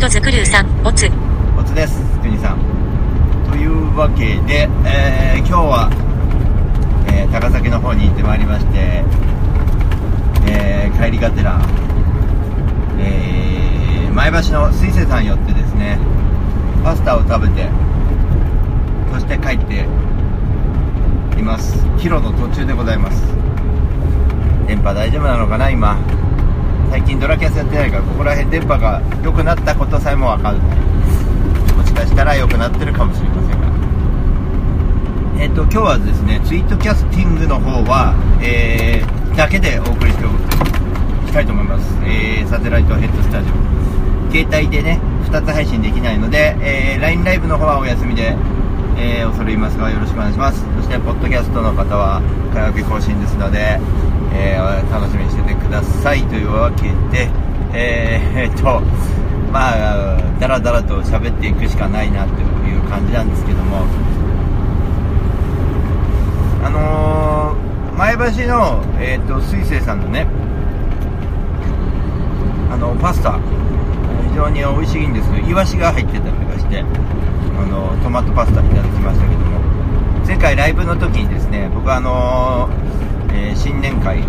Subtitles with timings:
[0.00, 1.10] ットズクルーさんおつ
[1.58, 2.58] おつですくにさん。
[3.50, 5.90] というわけで、えー、今日は、
[7.06, 9.04] え高崎の方に行ってまいりまして、
[10.48, 11.60] え帰りがてら、
[12.98, 15.98] え前橋の水星さん寄ってですね
[16.82, 17.68] パスタを食べて
[19.12, 19.84] そして帰って
[21.38, 21.76] います。
[21.98, 23.22] 帰路の途中でございます。
[24.66, 25.98] 電波大丈夫なのかな今。
[26.90, 30.78] 最近ドラキャスやってないからここら辺電波が良くなったことさえも分かんない
[31.76, 33.70] もしかしたら良くなってるかもしれませんが。
[35.40, 43.54] えっ、ー、と今日はですねツイートキャスティングの方は、えー、だけでお送りしていきたいと思います、えー、サテライトヘッドスタジオ。
[44.32, 48.36] 携帯でね2つ配信できないので、えー、LINE ライブの方はお休みで
[49.02, 50.62] えー、恐れ入りますがよろしくお願いします。
[50.76, 52.20] そしてポッドキャストの方は
[52.52, 53.80] 火曜日更新ですので、
[54.34, 56.22] えー、楽しみにしててください。
[56.24, 57.30] というわけで
[57.72, 58.82] えー、っと
[59.50, 62.34] まあだらだらと喋っていくしかないなと
[62.68, 63.86] いう感じなんですけども。
[66.62, 70.26] あのー、前橋の、えーと、水星さんのね
[72.70, 73.40] あのパスタ。
[74.28, 76.84] 非常に美味しいんですけどイワシが入ってたりとかして。
[77.60, 79.60] あのトマトパスタいただきましたけども。
[80.26, 82.68] 前回ライブの時にですね僕はあの
[83.32, 84.22] えー、新年会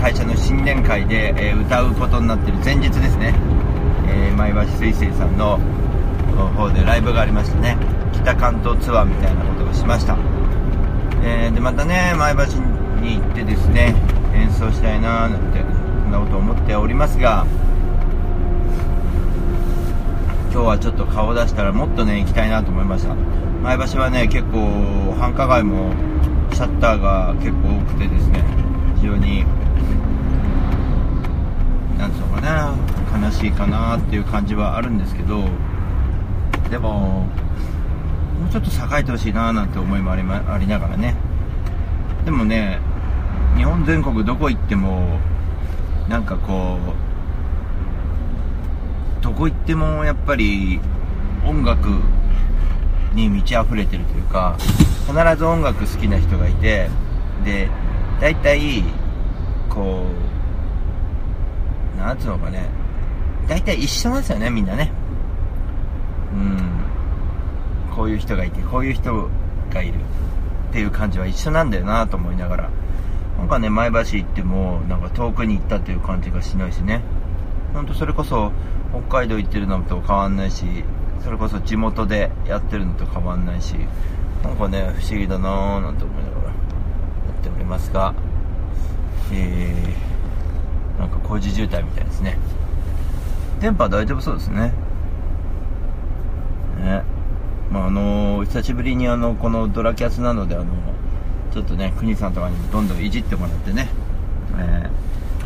[0.00, 3.34] 会社の新年会で、えー、歌うことになってる前日ですね、
[4.08, 5.58] えー、前橋水星さんの
[6.56, 7.76] 方でライブがありましたね。
[8.12, 10.16] 北関東ツアーみたいなことをしました、
[11.24, 12.42] えでまたね前橋
[13.00, 13.94] に行ってですね
[14.34, 15.64] 演奏したいなーなんてそ
[16.08, 17.46] んなこと思っておりますが
[20.52, 23.14] 今日はちょっと顔出したらもっとね行きたいなと思いました。
[23.62, 25.94] 前橋はね結構繁華街も
[26.52, 28.44] シャッターが結構多くてですね
[28.96, 29.46] 非常に
[31.96, 32.74] なんつうのかな
[33.26, 35.42] 悲しいかなっていう感じはあるんですけど
[36.70, 37.26] でも
[38.40, 41.16] もうちょっと栄えてほしいななんて思いもあり,、ま、ありながらね。
[42.26, 42.78] でもね
[43.56, 45.18] 日本全国どこ行っても
[46.10, 47.11] なんかこう
[49.32, 50.78] どこ行ってもやっぱり
[51.46, 51.88] 音楽
[53.14, 54.58] に満ち溢れてるというか
[55.06, 56.90] 必ず音楽好きな人がいて
[57.42, 57.70] で
[58.20, 58.84] 大体
[59.70, 60.04] こ
[61.96, 62.68] うなんつうのかね。
[63.48, 64.92] 大体一緒なんですよねみんなね。
[66.34, 67.94] うん。
[67.96, 69.30] こういう人がいてこういう人
[69.72, 69.94] がいる。
[69.94, 72.70] っていう感じは一緒なんだよなと思いながら。
[73.38, 77.00] なんかね前橋行ってもなんか遠くに行ったっていう感じがしないしね。
[77.72, 78.52] ほんとそれこそ
[79.08, 80.64] 北海道行ってるのと変わんないし
[81.22, 83.74] それこそ地元でやってるのと変わんないし
[84.42, 86.52] なんかね不思議だなぁなんて思いながらや
[87.40, 88.14] っておりますが
[89.34, 92.38] えー、なんか工事渋滞みたいですね。
[93.60, 94.72] 電波大丈夫そうですね。
[96.78, 97.02] ね。
[97.70, 100.66] まああのー、久しぶりにあのこのドラキャスなのであの
[101.52, 103.88] ちょっとね国さんとかにどんどんいじってもらってね、
[104.58, 104.90] えー、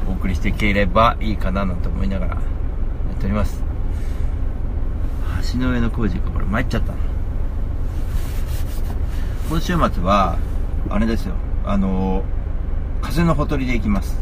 [0.08, 2.40] お送りしていければいいかななんて思いながらや
[3.14, 3.62] っております。
[5.52, 6.92] 橋の上の工事かこれ参っちゃった
[9.48, 10.38] 今週末は
[10.90, 11.34] あれですよ。
[11.64, 12.24] あの
[13.02, 14.18] 風のほとりで行きます。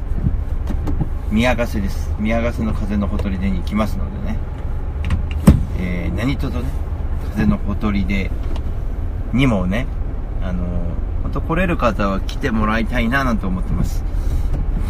[1.30, 2.14] 宮ヶ瀬です。
[2.18, 4.38] 宮ヶ瀬の風のほとりでに行きますのでね、
[5.78, 6.68] えー、何とぞね
[7.30, 8.30] 風のほとりで
[9.32, 9.86] にもね
[10.42, 10.64] あの
[11.22, 14.04] 本当来れる方は来てもらいたいななんて思ってます。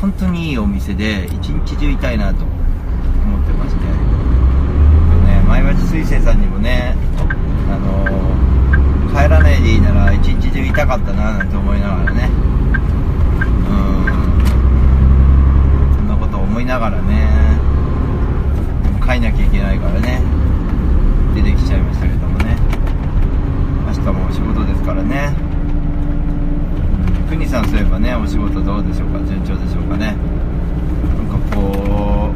[0.00, 2.52] 本当にいいお店で一日中いたいなと思
[3.43, 6.94] ってまして、ね、前町水星さんにもね、
[7.70, 12.28] あのー、帰らないでいいなら一日中いたかったななんて思いながらね。
[13.69, 14.06] うん。
[15.96, 17.58] そんなこと思いながらね
[19.00, 20.20] 帰んなきゃいけないからね
[21.34, 22.56] 出てきちゃいましたけどもね。
[23.87, 25.44] 明日もお仕事ですからね。
[27.24, 29.18] 国さんそういえばねお仕事どうでしょうか？
[29.26, 30.16] 順調でしょうかね？
[31.16, 32.30] なんかこ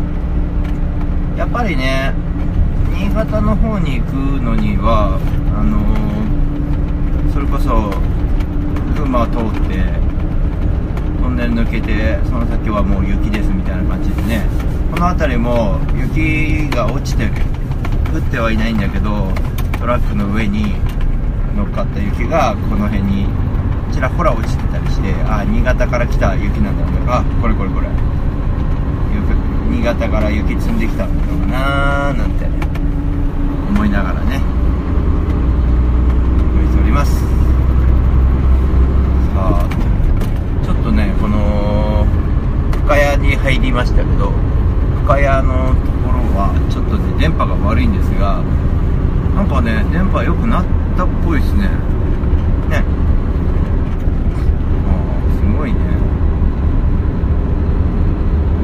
[1.36, 2.12] うやっぱりね
[2.94, 4.12] 新潟の方に行く
[4.42, 5.18] のには
[5.56, 5.78] あの、
[7.32, 7.90] それこそ
[8.96, 9.84] 群馬を通って
[11.22, 14.44] トンネル抜けてその先はもう雪ですみたいな感じでね
[14.90, 17.32] この辺りも雪が落ちてる
[18.12, 19.32] 降ってはいないんだけど
[19.78, 20.74] トラックの上に
[21.54, 23.26] 乗っかった雪がこの辺に
[23.92, 27.88] ちらほら落ちてたりしてあ新潟から来た雪なんだろうあこれこれこれ。
[29.70, 32.46] 新潟から雪積んできたのかなーなんて
[33.68, 34.40] 思いながらね。
[36.54, 37.20] 見ております。
[39.34, 39.68] さあ
[40.64, 42.06] ちょっとねこの
[42.84, 44.30] 深谷に入りましたけど
[45.04, 48.42] 深谷のところはちょっとね電波が悪いんですが
[49.34, 50.64] なんかね電波良くなっ
[50.96, 51.68] たっぽいですね
[52.70, 52.82] ああ
[55.38, 55.78] すごいね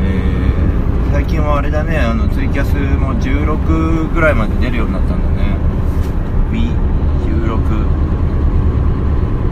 [0.00, 5.58] えー、最近はあれだねあのツイキャスも16ぐらいまで出るようになったんだね。
[6.52, 7.58] B16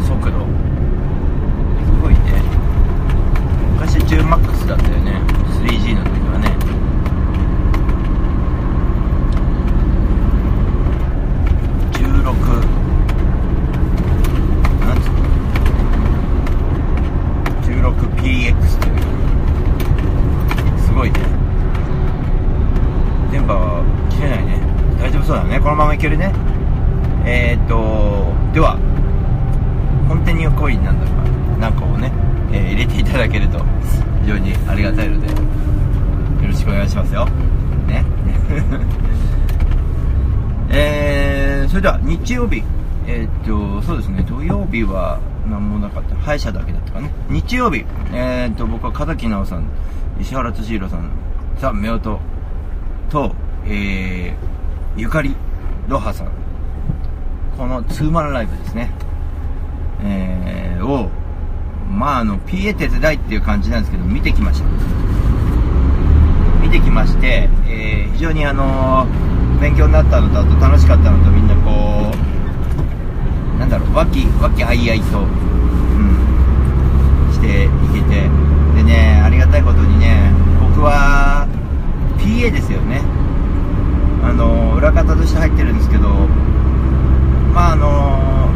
[0.07, 0.47] 速度
[1.83, 2.41] すごいね
[3.75, 5.21] 昔 10MAX だったよね。
[5.59, 6.55] 3G の時はね
[11.99, 12.23] 16
[14.87, 15.07] なんつ
[17.71, 19.03] うの 16PX という
[20.79, 21.33] すごいね
[23.33, 24.61] 電波は切れないね
[25.01, 26.33] 大丈夫そうだねこのままいけるね
[27.25, 27.75] えー、っと
[28.53, 28.77] では
[30.07, 31.13] コンティニューコインなんだか
[31.59, 32.13] なんかをね、
[32.53, 33.59] えー入れていただけると
[34.23, 35.35] 非常にありがたいのでよ
[36.49, 37.25] ろしくお願いしますよ
[37.87, 38.05] ね
[40.69, 42.63] えー、それでは日曜日。
[43.07, 44.23] えーっとそうですね。
[44.23, 45.19] 土曜日は
[45.51, 46.15] 何もなかった。
[46.17, 47.85] 歯医者だけだったかね日曜日。
[48.13, 49.65] えーっと僕は片木直さん
[50.21, 51.11] 石原敏弘さん
[51.59, 52.19] さあ夫婦
[53.11, 53.35] と
[53.67, 55.35] えー、ゆかり
[55.89, 56.29] ロハさん。
[57.57, 58.91] このツーマンライブですね。
[60.03, 61.11] えー、を
[61.91, 64.69] まああの PA 手伝いっていう感じなんですけど見てきました。
[66.63, 69.07] 見てきまして、えー非常にあの
[69.63, 72.15] 勉強になったのとあと楽しかったのとみんなこう
[73.61, 75.27] なんだろう和気和気あいあいと、うん、
[77.33, 78.29] していけて
[78.75, 81.47] でねありがたいことにね僕は
[82.19, 83.03] PA ですよね。
[84.25, 86.09] あの裏方として入ってるんですけど
[87.55, 88.51] まああの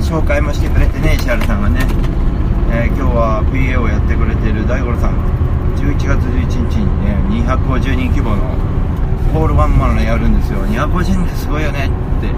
[0.00, 1.86] 紹介もしてくれてね石原さんがね、
[2.70, 5.16] えー今日は PA をやってくれてる大五郎さん。
[5.76, 7.16] 11月11日にね
[7.48, 8.54] 250人規模の
[9.32, 10.58] ホールワンマンやるんですよ。
[10.66, 12.28] 250人ってすごいよねって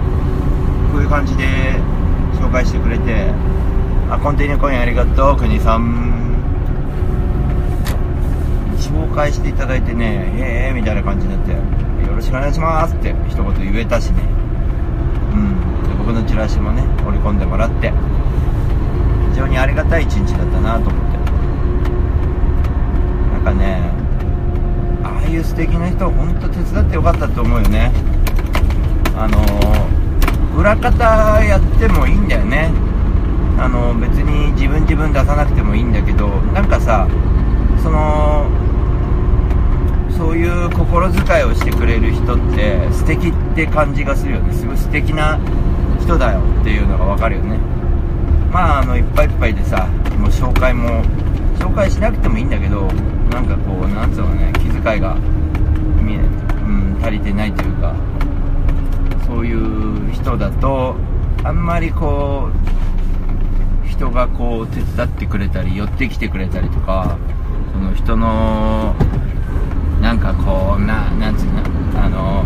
[0.91, 1.45] こういう感じで
[2.39, 3.31] 紹介してくれて
[4.09, 6.13] あコンティニューコインありがとう国さん。
[8.77, 11.57] 紹介していただいてねへえみたいな感じになってよ
[12.15, 14.21] ろしくお願いしますって一言言えたしね。
[15.33, 15.55] うん。
[15.89, 17.91] で僕のチラシもね織り込んでもらって
[19.31, 21.17] 非常にありがたい一日だったなと思って。
[23.33, 23.91] なんかね
[25.25, 27.91] ああいう素敵な人本当手伝ってよかったと思うよね。
[29.17, 29.41] あの
[30.55, 32.71] 裏方やってもいいんだよね。
[33.57, 37.07] あの別に自分自分出さなくてもいいんだけどなんかさ
[37.81, 38.45] その
[40.15, 44.53] そういう心遣いをしてくれる人って素敵って感じがするよね。
[44.53, 45.39] すごい素敵な
[45.99, 47.57] 人だよっていうのが分かるよね。
[48.51, 49.87] まああのいっぱいいっぱいでさ
[50.19, 51.01] もう紹介も
[51.65, 52.81] 紹介しなくてもいいんだけど
[53.31, 55.15] なんかこうなんつうのね気遣いが
[55.99, 57.95] 見え、うん、足りてないというか
[59.25, 60.95] そういう人だと
[61.43, 62.51] あんまりこ
[63.83, 67.17] う人がこう手伝ってくれたり寄ってきてくれたりとか
[67.73, 68.93] その人の
[70.01, 71.63] なんかこうななんつうの
[71.99, 72.43] あの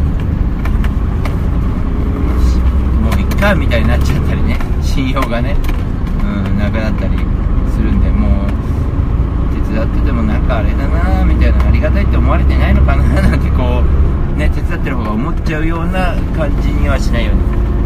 [3.02, 5.58] もういっかみたいになっちゃったりね信用がね、
[6.24, 7.18] うん、なくなったり
[7.76, 8.50] するんでもう
[9.70, 17.36] 手伝っててもなんかあれだなみたいなありがたいって思われてないのかななんてこうね手伝ってる方が思っちゃうような感じにはしないよう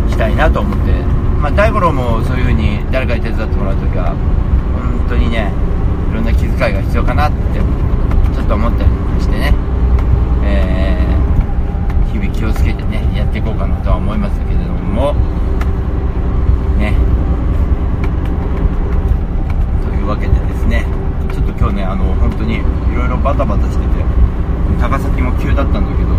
[0.06, 0.94] にしたいなと思って
[1.42, 5.52] まあ大五郎もそういう風に誰かに手伝ってもらう時は本当にね
[6.10, 7.60] いろんな気遣いが必要かなって
[8.34, 8.90] ちょっと思ったり
[9.22, 9.54] してね、
[10.46, 11.14] えー
[12.14, 15.14] 日々気をつけてねやっていこうかなとは思いますけれども
[16.78, 16.94] ね。
[19.82, 21.03] というわけでですね。
[21.34, 22.62] ちょっと今日ねあの本当にい
[22.96, 23.90] ろいろバタバタしてて
[24.80, 26.14] 高崎も急だったんだけどう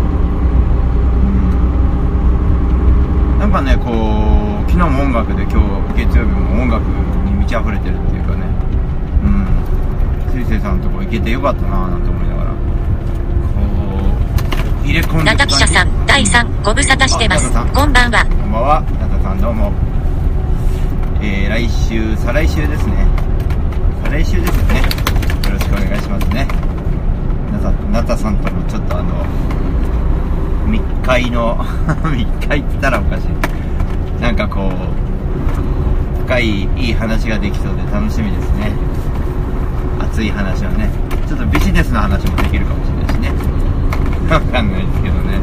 [3.37, 8.43] んなんかねこう昨日も音楽で今日月曜日も音楽に満ち溢れてるっていうかね
[9.23, 9.47] うん
[10.33, 12.57] 水星さんのとこ行けてよかったなぁなんて思いながらこ
[14.83, 17.51] う入れ込んで中記者さん、第3、ご無沙汰してます。
[17.73, 18.23] こんばんは。
[18.23, 19.71] こんばんは、ナタさんどうも。
[21.21, 23.07] えー、来週、再来週ですね。
[24.03, 25.04] 再来週ですよね。
[25.65, 26.47] よろしくお願いしますね。
[27.51, 28.75] ナタナタさんとのチ
[31.05, 31.63] 快の
[32.11, 34.21] 密会って言ったらおかしい。
[34.21, 38.71] なんかこう深いいい話ができそうで楽しみですね。
[39.99, 40.89] 熱い話はね。
[41.27, 43.31] ちょっとビジネスの話もできるかもしれないしね。
[44.33, 45.39] わかんないですけどね。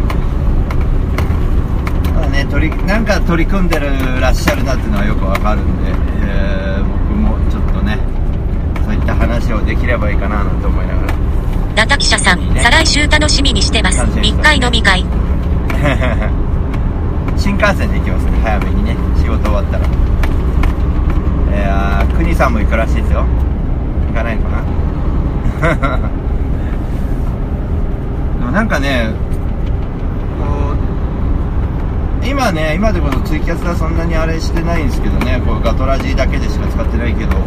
[2.14, 7.98] まあね取りなんか取り組んでるらっしゃるなっていうのはよくわかるんで、えー僕もちょっとね
[8.84, 11.12] そういった話をできればいいかななんて思いながら。
[11.76, 14.04] ラタ記者さんね、再来週楽しみにしてます。
[14.20, 15.02] 密会飲み会。
[17.36, 18.32] 新幹線で行きますね。
[18.42, 18.96] 早めにね。
[19.20, 19.86] 仕事終わったら。
[19.86, 19.88] い
[21.60, 23.24] やー国さんも行くらしいですよ。
[24.08, 24.62] 行かないのか
[25.62, 25.98] な？
[28.38, 29.10] でもなんかね
[30.38, 30.44] こ
[32.22, 35.40] う今ね今でこそツイキャスはそんなにあれしてないんですけどね。
[35.44, 37.36] こうガトラジだけでしか使ってないけど。
[37.36, 37.40] あ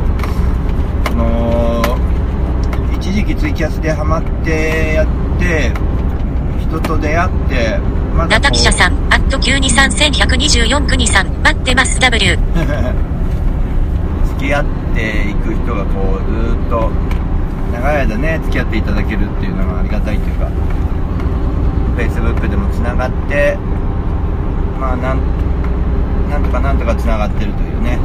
[1.15, 5.07] のー一時期ツイキャスでハマってやっ
[5.39, 5.71] て
[6.59, 7.77] 人と出会って
[8.15, 12.37] まラタこう記者さん、アット923-1124国さん、待ってます W。
[14.37, 16.89] 付き合っていく人がこうずーっと
[17.73, 20.49] 長い間ね付き合っていただけるっていうのがありがたいというか
[21.97, 23.57] Facebook でもつながって
[24.79, 25.19] まあなん
[26.29, 27.99] なんとかなんとかつながってるというね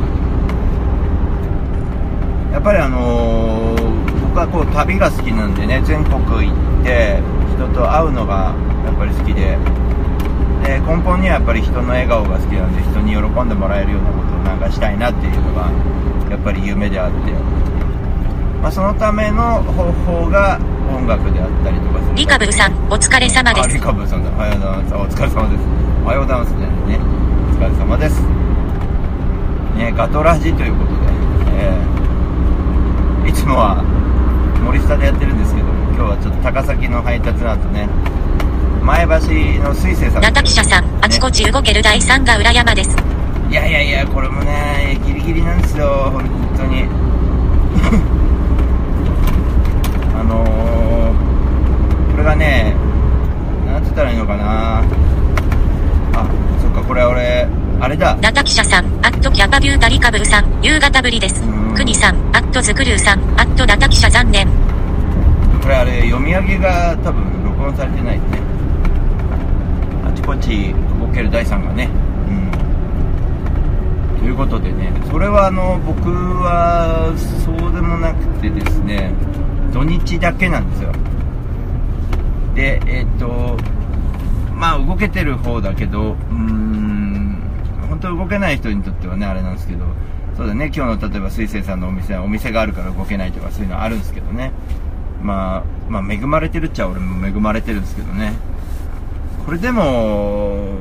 [2.52, 3.90] やっぱりあのー
[4.30, 7.18] 僕はこう旅が好きなんでね全国行って
[7.58, 8.54] 人と会うのが
[8.86, 9.58] やっぱり好きで
[10.62, 15.66] で根本にはやっぱり人の笑顔が好きなんで人に喜んでもらえるようなことをなんかしたいなっていうのが
[16.30, 17.32] やっぱり夢であって、
[18.62, 20.60] まあ、そのための方法が
[20.94, 22.14] 音楽であったりとかする。
[22.14, 23.80] リカブルさん、お疲れ様であリす。
[23.80, 24.30] カブルさんだ。
[24.30, 24.94] おはようございます。
[24.94, 25.64] あお疲れ様です。
[26.04, 26.98] おはようございますねね。
[27.50, 28.22] お疲れ様です。
[29.76, 31.00] ねガトラジということで、
[31.58, 31.99] えー
[33.26, 33.82] いつもは
[34.64, 37.88] 森下でやってるんですけど今日はちょっと高崎の配達の後ね
[38.82, 39.10] 前橋
[39.62, 42.96] の水星さんラタ記者さん、あちこち動ける第3が裏山です。
[43.50, 46.24] いやいやいやこれもねギリギリなんですよ本
[46.56, 46.84] 当に。
[50.18, 52.74] あのー、これがね
[53.66, 54.82] なんて言ったらいいのかな。
[56.14, 56.26] あ
[56.60, 57.46] そっかこれ俺
[57.80, 58.16] あれだ。
[58.20, 61.42] ラタ記者さん、アットキャパビュータリカブルさん、夕方ぶりです。
[61.42, 61.59] うん。
[61.80, 64.46] 国さん、アットズクルーさん、アットラタ記者残念。
[65.62, 68.40] これあれ読み上げが多分録音されてないですね。
[70.04, 71.88] あちこち動ける第3がね。
[72.28, 72.32] う
[74.18, 74.20] ん。
[74.20, 77.14] ということでねそれはあの僕は
[77.46, 79.14] そうでもなくてですね
[79.72, 80.92] 土日だけなんですよ。
[82.54, 83.56] でえっ、と
[84.54, 87.40] まあ動けてる方だけどうーん
[87.88, 89.86] 本当動けない人にとってはねあれなんですけど
[90.40, 94.52] そうだね今日の例えば水星さんのお店はお店があるから動けないとかそういうのあるんですけどね。
[95.22, 98.32] まあ、まあ恵まれてるっちゃ俺も恵まれてるんですけどね。
[99.44, 100.78] これでも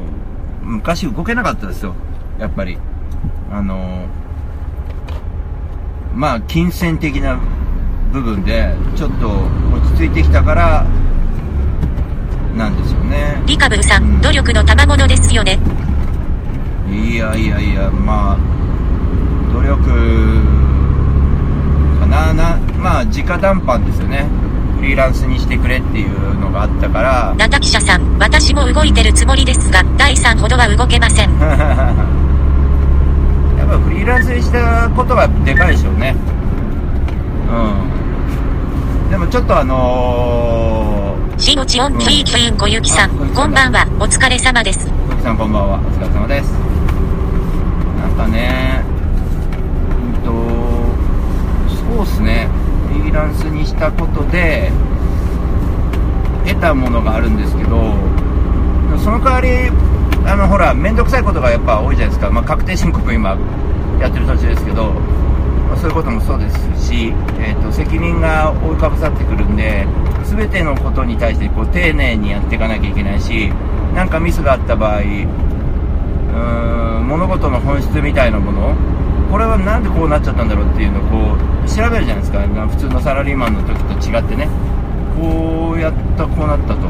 [0.63, 1.94] 昔動けなかったですよ。
[2.39, 2.78] やっぱり。
[3.51, 4.06] あの
[6.16, 7.38] まあ金銭的な
[8.13, 10.88] 部分でちょっと落ち着いてきたから
[12.56, 13.44] なんですよね。
[13.46, 15.60] リカブルさうんん、努力の賜物ですよね。
[16.89, 18.59] いやいやいやまあ
[19.53, 19.79] 努力
[22.00, 22.34] かな。
[22.34, 24.27] なまあ直談判ですよね。
[24.77, 27.36] フリーランスにしてくれっていうのがあったから。
[27.38, 31.29] ラタ記者さん、私も動いてるつもりですが、第3ほどは動けません。
[31.39, 31.46] や
[33.65, 36.15] っぱフリーランスにしたことがでかいでしょうね。
[37.51, 39.12] うん。
[39.12, 44.88] でもちょっとあのしおちおんうんきーきーんごゆきさん、あこんばんは、お疲れ様です。
[44.88, 45.79] ー、小木さんこんばんは。
[45.79, 46.53] お疲れ様です。
[48.00, 48.99] なんかね
[52.00, 52.48] そうっすね。
[52.88, 54.72] フリーランスにしたことで
[56.48, 57.94] 得たものがあるんですけど
[59.03, 59.68] その代わり
[60.25, 63.32] あのほら面倒くさいことがやっぱ多いじゃないですか、まあ、確定申告今
[64.00, 69.86] やってる途中ですけど、まあそういうこともそうですし、えー、と責任が覆いかぶさってくるんで
[70.24, 73.50] 全てのことに対してこう丁寧にやっていかなきゃいけないし
[73.94, 78.74] なんかミスがあった場合うーん物事の本質みたいなもの
[79.30, 82.40] これはなんでこうなっちゃったんだろうっていうのをこう調べるじゃないですか。
[82.48, 84.50] な普通のサラリーマンの時と違ってね。
[85.20, 86.88] こうやったこうなったと。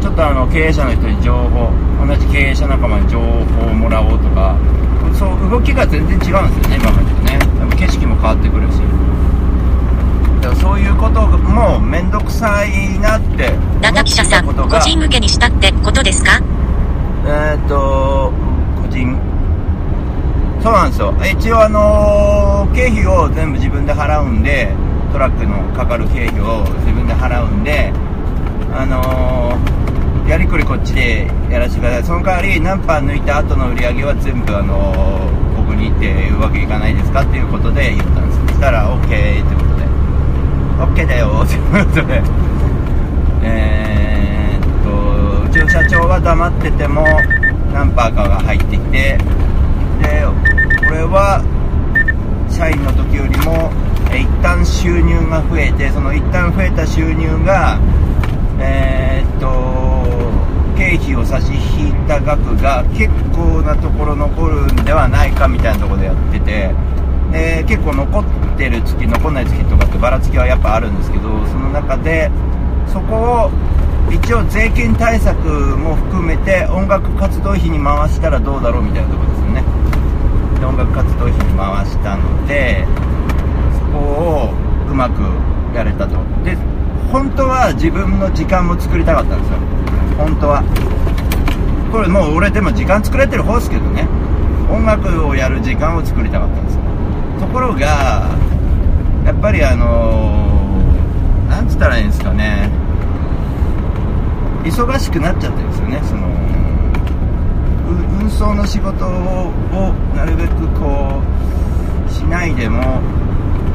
[0.00, 1.70] ちょっとあの経営者の人に情報
[2.06, 4.56] 同じ経営者仲間に情報をもらおうとか。
[5.18, 7.38] そう動きが全然違うんですよね今までとね。
[7.60, 8.80] 多分景色も変わってくるし。
[10.40, 13.50] だからそういうことも面倒くさいなって。
[13.50, 14.78] 思ラタ記者さん、ことが。
[14.78, 16.40] 個人向けにしたってことですか？
[17.26, 18.32] えーっと
[18.80, 19.18] 個人
[20.62, 21.14] そうなんですよ。
[21.32, 24.72] 一応あのー経費を全部自分で払うんで
[25.12, 27.92] トラックのかかる経費を自分で払うんで
[28.74, 32.04] あのーやりくりこっちでやらせてください。
[32.04, 35.18] その代わり何パー抜いた後の売り上げは全部あの
[35.56, 38.40] 僕にっていうわけいかないですかっていうことで言ったんです。
[38.48, 39.88] そしたら OK ってことで。
[41.02, 41.62] OK だよってこ
[42.02, 42.22] とで
[43.42, 47.04] え、っとうちの社長は黙ってても
[47.72, 49.18] 何パーかが入ってきて
[50.02, 50.24] で
[50.88, 51.44] 俺は
[52.48, 53.70] 社員の時よりも
[54.10, 57.78] え一旦収入が増えてその一旦増えた収入が
[58.58, 59.48] えー、っと
[60.78, 66.72] 経費を差し引いた額が結構なところ残るんではないかみたいなとこでやってて
[67.32, 68.24] で結構残っ
[68.56, 72.30] てる月残んない月とかってばらつきはやっぱあるんですけどその中で
[72.88, 73.50] そこを
[74.10, 75.36] 一応税金対策
[75.76, 79.67] も含めて音楽活動費に回したらどうだろうみたいなとこですよね。
[80.58, 82.84] で音楽活動費に回したので
[83.78, 84.54] そこを
[84.90, 85.22] うまく
[85.74, 86.16] やれたと。
[86.44, 86.56] で
[87.12, 89.58] 本当は自分の時間も作りたかったんですよ。
[90.18, 90.62] 本当は。
[91.90, 94.06] これもう俺でも時間作れてる方ですけどね。
[94.70, 96.78] 音楽をやる時間を作りたかったんです
[97.40, 98.28] ところが
[99.24, 102.68] やっぱりあのー、なんつったらいいんですかね。
[104.64, 106.00] 忙しくなっちゃってるんですよね。
[106.04, 106.28] その
[108.28, 109.50] 運送の仕事を
[110.14, 111.22] なるべくこ
[112.06, 113.00] うしないでも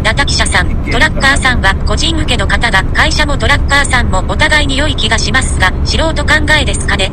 [0.04, 7.10] ナタ記者さん、トラッカーさんは個人向けの方が、会社もトラッカーさんもお互いに良い気がしますが、素人考えですかね。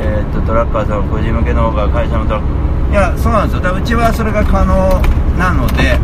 [0.00, 3.60] えー、っと、トラッカーさんは個人向けの方が会社もトラッカー、いや、そうなんですよ。
[3.60, 5.02] だうちはそれが可能
[5.36, 5.98] なので、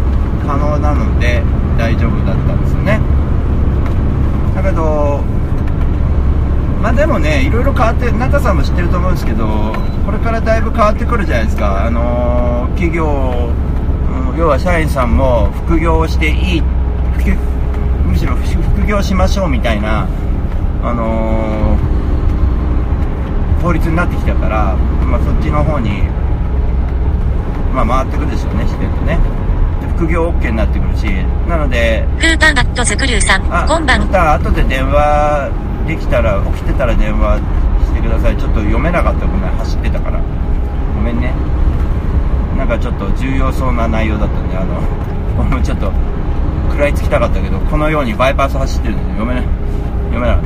[0.44, 1.42] 可能なので
[1.79, 3.01] 大丈夫だったんですよね。
[4.57, 5.23] だけど、
[6.83, 9.47] まあでもね、いろいろ変わって、中さんも知ってると思うんですけど、
[10.07, 11.85] これからだいぶ変わってくるじゃないですか。
[11.85, 13.51] あのー、企業、
[14.38, 16.62] 要は社員さんも副業をしていい
[18.11, 20.09] むしろ副業しましょうみたいな、
[20.83, 26.03] あのー、法律になってきたから、まあ、そっちの方に、
[27.73, 29.19] まあ、回ってくるでしょうね自然とね
[29.97, 31.05] 副業 OK になってくるし
[31.47, 35.51] なのでフータンガットズクルーさんあ今晩あ後で電話
[35.90, 37.38] できたら起きてたら電話
[37.85, 38.37] してください。
[38.37, 39.26] ちょっと読めなかった。
[39.26, 39.50] ごめん。
[39.59, 40.20] 走ってたから。
[40.94, 41.35] ごめんね。
[42.57, 44.81] なんかちょっと重要そうな内容だったんであの
[45.40, 45.90] 俺もちょっと
[46.70, 49.44] 食らいつきたかったけどこのようにバイパス走ってるんで読めない。
[50.14, 50.44] 読めなかっ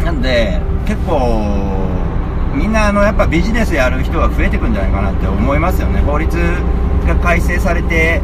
[0.00, 1.88] たなんで結構
[2.54, 6.00] みんなあのやっぱビジネスやる人が増えてくんじゃないかなって思いますよね。
[6.00, 6.36] 法律
[7.06, 8.20] が改正されて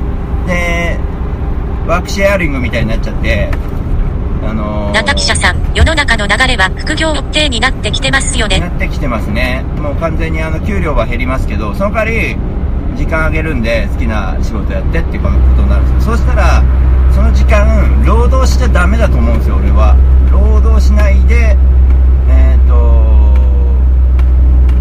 [0.46, 0.98] で
[1.86, 3.50] ワークシェアリングみたいになっちゃって
[4.42, 8.60] あのー、ナタ記者さん、世の中の流れは副業 OK になってきてますよね。
[8.60, 9.64] なってきてますね。
[9.78, 12.36] もう完全にあの給料は減りますけど、その代わり、
[12.96, 16.16] 時間あげるんで好きな仕事やってっていうことになるんですよ。
[16.16, 16.62] そうしたら、
[17.12, 19.96] その時間、労働しちゃダメだと思うんですよ、俺は。
[20.30, 21.56] 労働しないで、
[22.28, 23.34] えっ、ー、と、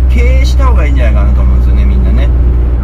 [0.10, 1.97] 経営した方がいいんじゃないかなと思うんですよね、みんなね。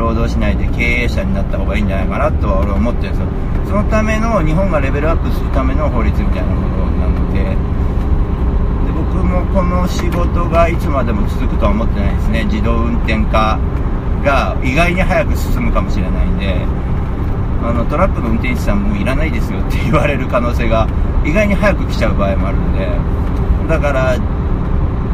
[0.03, 3.27] 労働しないで経営者になった方がいいんじゃないかなとは俺は思ってるんですよ。
[3.65, 7.55] そのための日本がレベルアップするための法律みたいなものなのでで
[8.91, 12.43] 僕もこの仕事がいつまでも続くとは思ってないですね。
[12.45, 13.57] 自動運転化
[14.23, 16.65] が意外に早く進むかもしれないんで。
[17.63, 20.85] あのトラックの運転手さんもういらないですよって言われる可能性が
[21.23, 22.89] 意外に早く来ちゃう場合もあるんで。
[23.69, 24.17] だから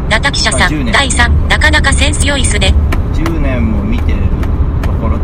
[0.10, 2.74] ナタ記者さん、第3、なかなかセンス良いっすね。
[3.14, 4.18] 10年も見てる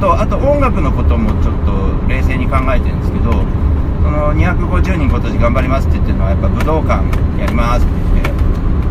[0.06, 8.32] と、あと音楽のこともちょっと冷静に考えてるんですけど、その250人今年頑張りますって言ってるのは、やっぱ武道館やりますって言って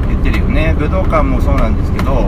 [0.08, 0.74] 言ってるよね。
[0.76, 2.26] 武道館もそうなんですけど、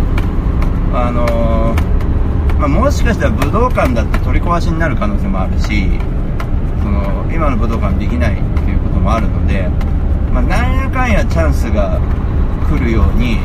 [0.95, 5.91] あのー、まあ、もしかしたら武道館だって取り壊しになる可能性もあるし、
[6.81, 9.69] その今の武道館できないっていうこともあるので、
[10.33, 11.99] まあ、なんやかんやチャンスが
[12.71, 13.39] 来るように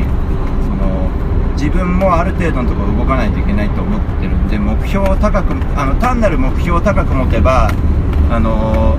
[0.62, 1.10] その
[1.52, 7.70] 自分もある程度のところ動かないといけないと思ってるんで目標を高くあの単なる目標を高く持てば
[8.30, 8.96] あの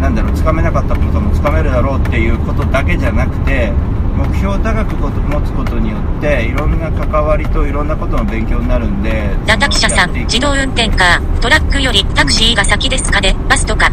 [0.00, 3.72] なんだろうつかめなかったこともつかめるだろうっていうことだけじゃなくて
[4.16, 13.86] 目標を高く持つことによっていろんな関わりといろんなことの勉強になるんでナタ記者さん自動運転かトラックよりタクシーが先ですかねバスとか。
[13.86, 13.92] よ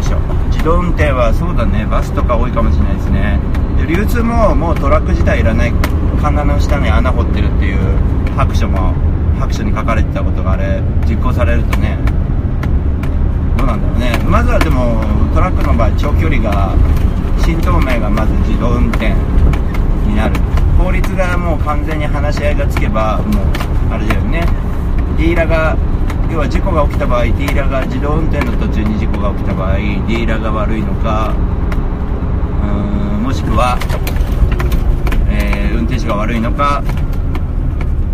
[0.00, 0.18] いしょ。
[0.50, 1.86] 自動運転はそうだね。
[1.86, 3.40] バスとか多いかもしれないですね。
[3.42, 5.72] で流通ももうトラック自体いらない
[6.20, 7.78] カンナの下に穴掘ってるっていう
[8.36, 8.92] 白書も
[9.38, 11.98] 白書に書かれてたことがあれ実行されるとね。
[13.56, 14.18] どうなんだろうね。
[14.28, 15.02] まずはでも
[15.34, 16.74] トラックの場合長距離が
[17.38, 19.14] 新東名がまず自動運転
[20.06, 20.34] になる。
[20.76, 23.44] 法律がもう完全に話し合いがつけばもう
[23.92, 24.46] あれだよね。
[25.16, 25.76] ディーラーが
[26.30, 31.32] 要は事故が起きた場合ディーラーが自動運転の途中に事故が起きた場合ディーラーが悪いのか
[32.62, 32.68] うー
[33.06, 33.07] ん。
[33.28, 33.78] もしくは、
[35.28, 36.82] えー運転手が悪いのか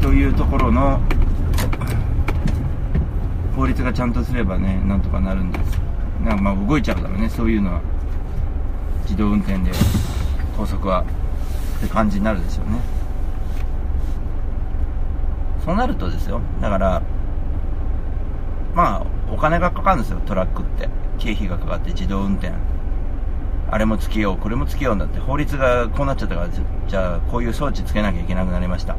[0.03, 1.01] というところの
[3.55, 5.79] 法律がちゃんとすればねなんとかなるんです。
[6.25, 7.29] なんかまあ動いちゃうだろうね。
[7.29, 7.81] そういうのは。
[9.05, 9.71] 自動運転で
[10.57, 11.05] 高速は
[11.79, 12.81] って感じになるでしょうね。
[15.65, 16.41] そうなるとですよ。
[16.61, 17.01] だから
[18.75, 20.19] まあお金がかかるんですよ。
[20.27, 20.89] トラックって。
[21.19, 22.53] 経費がかかって自動運転。
[23.71, 26.49] あれもつけようこれもつけようんだって法律がこうなっちゃったから
[26.89, 28.97] じゃあこういう装置つけなきゃいけなくなりました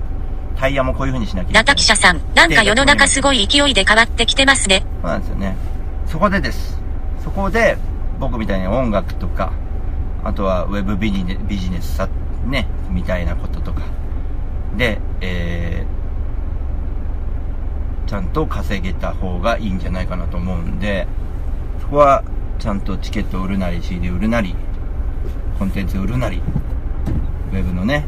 [0.56, 4.86] タイヤもこういう風にしなきゃいけないナタ記者さん、なんか世の中すごい勢いで変わってきてますね。
[5.02, 5.56] そうなんですよね。
[6.08, 6.80] そこでです。
[7.24, 7.78] そこで、
[8.20, 9.52] 僕みたいに音楽とか、
[10.24, 12.10] あとはウェブビジネビジネスさ、
[12.46, 13.82] ね、みたいなこととか、
[14.78, 21.08] で、えー、ちゃんと稼げた方がいいんじゃないかなと思うんで、
[21.82, 22.24] そこは、
[22.60, 24.56] ちゃんとチケット売るなり、CD 売るなり、
[25.60, 26.42] コンテンツ売るなり、
[27.52, 28.06] ウェブのね、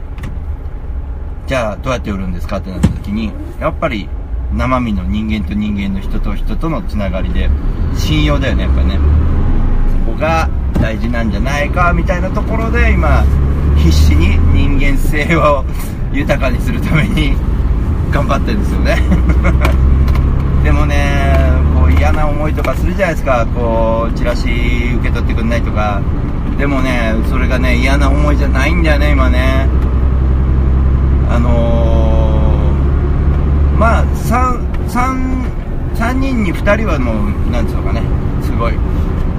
[1.48, 4.10] じゃあどうやって売るんですかってなった時に、やっぱり
[4.54, 7.50] 生身の人間と人間の人と人とのつながりで、
[7.96, 9.00] 信用だよね、やっぱね。
[10.06, 10.50] そこが
[10.82, 13.24] 大事なんじゃないか、みたいなところで今、
[13.78, 15.64] 必死に人間性を
[16.12, 17.34] 豊かにするために
[18.12, 18.98] 頑張ってるんですよね。
[20.64, 21.67] でもね、
[21.98, 24.50] 嫌な思いとかするじゃないですか、こう、チラシ
[25.00, 26.02] 受け取ってくんないとか。
[26.58, 29.68] でもね、それがね、嫌な思いじゃないんだよね、今ね。
[31.30, 38.02] あのー、まあ、3、3、3人に2人はもう、なんつうのかね、
[38.42, 38.74] すごい、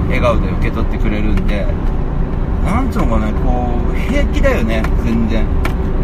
[0.06, 1.66] 笑顔で受け取ってくれるんで、
[2.64, 5.46] なんつうのかね、こう、平気だよね、全然。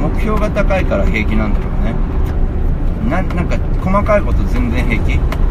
[0.00, 1.94] 目標が高いから平気なんだろうね。
[3.10, 5.43] ななんか、細かいこと全然平気。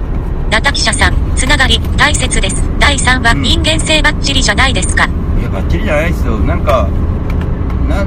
[0.49, 2.63] ナタ記者さん、つながり、大切です。
[2.79, 5.05] 第3話、うん人間性バッチリじゃないですか。
[5.39, 6.37] いや、バッチリじゃないですよ。
[6.39, 6.87] なんか、
[7.89, 8.05] な、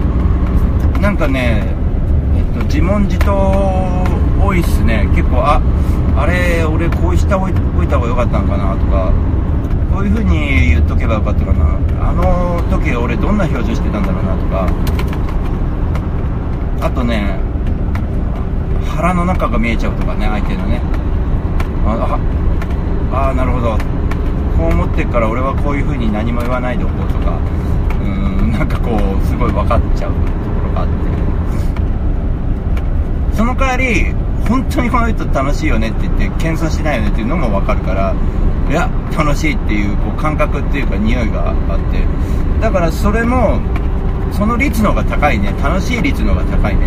[1.00, 1.62] なんかね、
[2.36, 4.04] えっと、自問自答
[4.40, 5.08] 多いっすね。
[5.14, 5.60] 結構、あ、
[6.16, 9.12] あれ、俺こうしておいおいた方が良かったのかなとか、
[9.92, 11.64] こういう風に言っとけばよかったかな。
[12.08, 14.68] あの時俺どんな表情してたんだろうなとか、
[16.86, 17.38] あとね、
[18.86, 20.80] 腹の中が見えちゃうとかね、相手のね。
[21.86, 23.78] あ、あ、なるほど。
[24.56, 27.38] こう思ってっから俺はこういう風に何も言わないでおこうとか、
[28.02, 30.94] うん、なんかこう、すごい分かっちゃうところがあって。
[33.36, 34.14] その代わり、
[34.48, 38.14] 本当にこの人楽しいよねって言って、謙遜しないよねっていうのも分かるから、
[38.70, 41.56] いや、楽しいっていうこう感覚っていうか匂いがあっ
[41.92, 42.06] て、
[42.60, 43.60] だからそれも、
[44.32, 45.54] その率の方が高いね。
[45.62, 46.86] 楽しい率の方が高いね。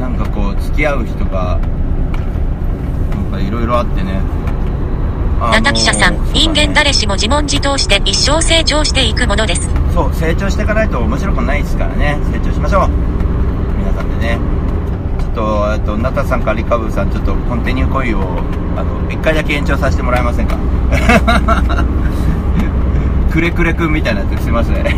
[0.00, 1.58] なんかこう、付き合う人が、
[3.36, 4.20] かいろいろあってね。
[5.40, 9.68] あナタ記者さん、人間誰しも自問自答して一生成長していくものです。
[9.92, 12.18] そう、成長していかないと面白くないですからね。
[12.32, 12.88] 成長しましょう。
[13.78, 14.38] 皆さんでね。
[15.20, 18.22] ちょっと、えっと、ナタさんかリカブーさん、ちょっとコンティニューコインを、
[18.76, 20.56] あの、一回だけ延長させてもらえませんか？
[23.30, 24.76] くれくれくんみたいになってすいません。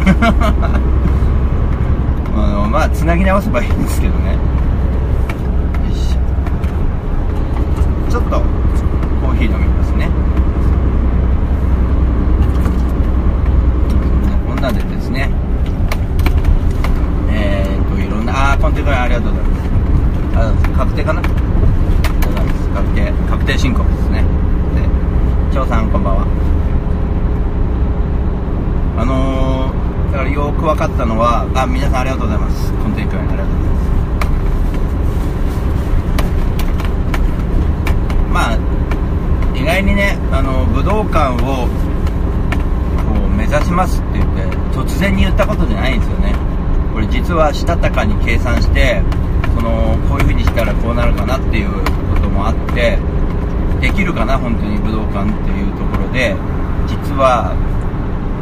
[2.36, 4.30] あの、まあ、つなぎ直せばいいんですけどね。
[4.30, 4.36] よ
[5.90, 6.18] いしょ。
[8.08, 8.40] ちょっと、
[9.20, 10.08] コーヒー飲みますね。
[14.46, 15.30] こんなでですね、
[17.30, 19.68] えーと、いろんな、あー、コンテンツありがとうございます。
[20.36, 21.20] あ確定かな？
[21.20, 21.44] ありがと
[22.28, 22.68] うございます。
[22.70, 24.24] 確定、確定申告ですね。
[25.52, 26.26] で、張さんこんばんは。
[28.98, 32.72] あのー、だからよく分かったのは、あ、皆さんありがとうございます。
[32.72, 33.68] コンテンツありがとうございます。
[38.28, 38.58] まあ、
[39.56, 41.70] 意外にね、あの、武道館を、こ
[43.26, 44.42] う目指しますって言って
[44.74, 46.34] 突然に言ったことじゃないんですよね。
[46.92, 49.00] これ実はしたたかに計算して
[49.54, 51.70] そのこういう風にしたらこうなるかなっていう
[52.12, 52.98] こともあって
[53.80, 56.34] できるかな本当に武道館っていうところで。
[56.88, 57.52] 実は、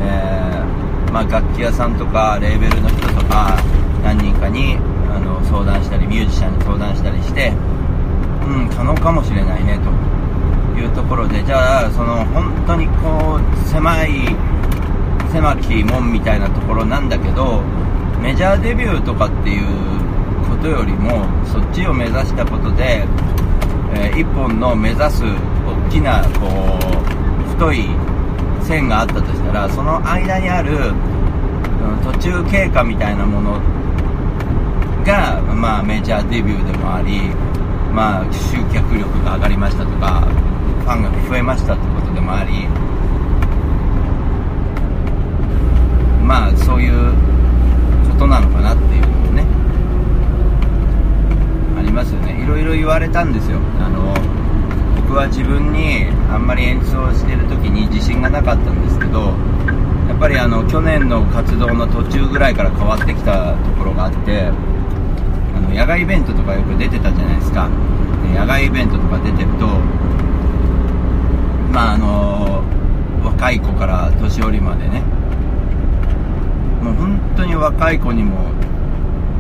[0.01, 3.59] えーまあ、楽器屋さんとかレーベルの人とか
[4.03, 4.79] 何人かに
[5.11, 7.53] あの相談したりミュージシャンに相談したりして
[8.47, 9.91] うん可能かもしれないねと
[10.79, 11.43] いうところで。
[11.43, 14.31] じゃあその本当にこう狭い
[15.33, 17.63] 狭き門みたいなところなんだけど
[18.21, 19.67] メジャーデビューとかっていう
[20.49, 23.05] ことよりもそっちを目指したことで、
[23.95, 26.79] えー一本の目指す大きなこ
[27.47, 27.85] う太い
[28.63, 33.61] 線があったとしたらその間にあるうん途中経過みたいなもの
[35.05, 37.31] が、まあ、メジャーデビューでもあり、
[37.93, 40.21] まあ、集客力が上がりましたとか
[40.83, 42.67] ファンが増えましたってことでもあり
[46.27, 47.13] まあそういう
[48.11, 49.47] ことなのかなっていうのもね
[51.79, 52.43] ありますよね。
[52.43, 53.61] いろいろ言われたんですよ。
[53.81, 54.13] あの
[55.03, 59.35] 僕は自分にあんまり演奏してる時に自信がなかったんですけど
[60.09, 64.51] やっぱりあの去年の活動の途中ぐらいから変わってきたところがあってあ
[65.61, 67.69] の野外イベントとかよく出てたじゃないですか。
[68.35, 69.67] 野外イベントとか出てると
[71.73, 72.65] まああの
[73.25, 75.03] 若い子から年寄りまでね
[76.83, 78.53] もう本当に若い子にも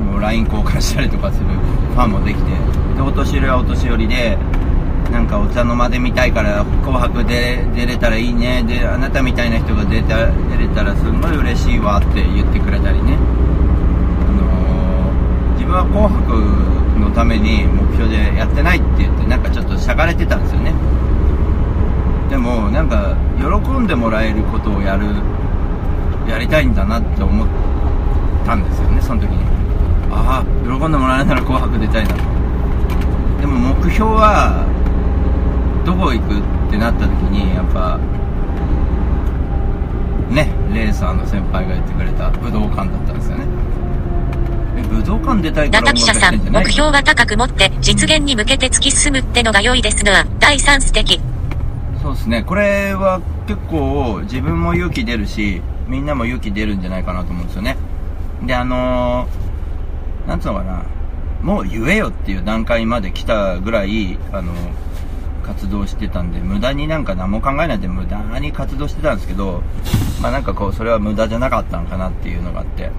[0.05, 2.51] もう LINE 交換したりとかするファンもできて
[2.96, 4.37] でお年寄りはお年寄りで
[5.11, 13.16] なんかお茶の間で見たいから「紅白で出れたらいいね」であなたみたいな人が出た出れたらすごい嬉しいわって言ってくれたりね、
[14.20, 20.75] あのー自分は「紅白」のために目標でやってないって言ってなんかちょっとしゃがれてたんですよね。
[22.29, 25.07] でもなんか喜んでもらえることをやる
[26.29, 27.49] やりたいんだなって思っ
[28.45, 29.45] たんですよねその時に
[30.11, 32.21] ああ喜んでもらえるなら「紅白」出たいなと
[33.41, 34.65] でも目標は
[35.85, 37.99] どこ行くってなった時にやっぱ
[40.31, 43.45] ねレーサーの先輩が言ってくれた武道館だったんですよね
[44.79, 50.27] え武道館出たいから中記者さん、目標は高く持って、実現に向けて突き進むってのが良いですな。
[50.39, 51.19] 第3素敵。
[52.07, 57.77] そうですねこれは結構自分も勇気出るしみんなも勇気出るんじゃないかなと思うんですよね。
[58.44, 60.83] であのー、なんつうのかな。
[61.42, 64.53] もう言えよっていう段階まで来たぐらいあの
[65.44, 69.62] 活動してたんで無駄になんか何も考えないで無駄に活動してたんですけど
[70.20, 72.90] まあなんかこうそれは無駄じゃなかったのかなっていうのがあって。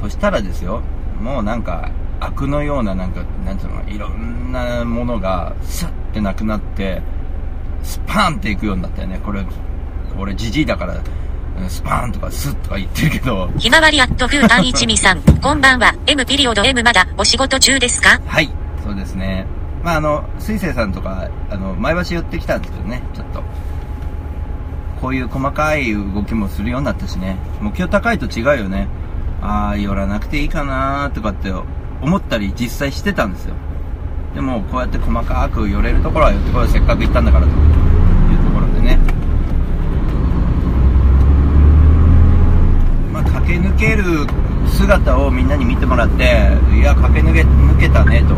[0.00, 0.82] そしたらですよ
[1.20, 7.02] もうなんか悪のようななんかなんつうのいろんなものがスッてなくなって
[7.82, 9.20] スパーンっていくようになったよね。
[9.24, 9.44] これ
[10.18, 11.00] 俺ジジイだから
[11.68, 13.48] スパーンとかスッとか言ってるけど。
[13.58, 15.94] ひまわりアットフータン一味さん、 こんばんは。
[16.06, 17.06] M ピリオド M まだ。
[17.18, 18.20] お仕事中ですか？
[18.26, 18.50] はい
[18.84, 19.46] そうですね。
[19.82, 23.42] まああの水星さんとかあの前橋寄ってきたんですけどねちょっと。
[25.00, 27.36] こういう細かい動きもするようになったしね。
[27.60, 28.88] 目標高いと違うよね。
[29.42, 31.52] ああ寄らなくていいかなとかって
[32.00, 33.54] 思ったり実際してたんですよ。
[34.34, 38.98] でもこうやって細かく寄れるところは寄ってこいせっかく行ったんだからところでね
[43.12, 44.26] まあ、駆け抜ける
[44.68, 46.24] 姿をみんなに見てもらって
[46.74, 48.34] いや駆け抜け抜けたねと。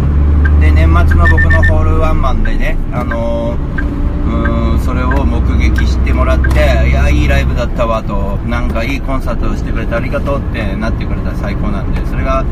[0.60, 12.44] で年末の僕のホールワンマンでねあのーうーんそれを目撃してもらっていやいいライブだったわとなんかいいコンサートをしてくれてありがとうってなってくれたら最高なんでそれが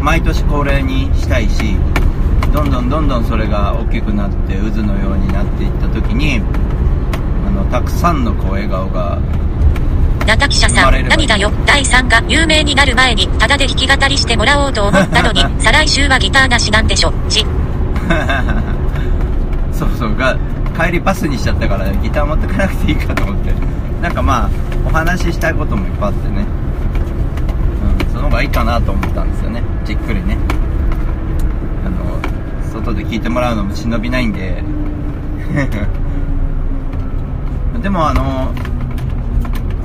[0.00, 1.76] 毎年恒例にしたいし
[2.52, 6.40] どんどんどんどんそれが大きくなって渦のようになっていった時に
[7.48, 9.18] あのたくさんのこう笑顔が
[10.24, 17.44] 中記者さん、 何だよ、第3が有名になる前に、ただで弾き語りしてもらおうと思ったのに、再来週はギターなしなんでしょ、ち。
[19.72, 20.36] そうそうが
[20.76, 23.52] 帰りパスにしちゃったからギター持ってかなくていいかと思って。
[24.02, 24.50] なんかまあ
[24.86, 26.44] お話ししたいこともいっぱいあってね、
[28.02, 29.62] うん、その方がいいかなと思ったんですよね。
[29.84, 30.36] じっくりね。
[31.86, 32.20] あの
[32.70, 34.62] 外で聞いてもらうのも忍びないんで。
[37.80, 38.50] でもあの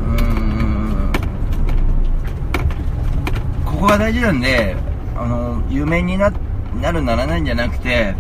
[0.08, 1.12] うーん
[3.80, 4.76] ここが大事なんで
[5.16, 6.30] あの有名にな
[6.82, 8.14] なるならないんじゃなくて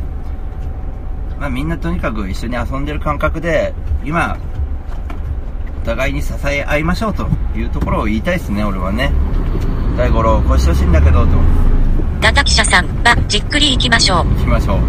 [1.37, 4.37] まあ、みんなとにかく一緒に遊んでる感覚で今
[5.81, 9.11] お互いに支え合いましょうというところを言いたいですね俺はね。
[9.97, 11.31] 大五郎こうしてほしいんだけどと。
[12.21, 14.25] 中記者さん、ば、じっくり行きましょう。
[14.25, 14.79] 行きましょう。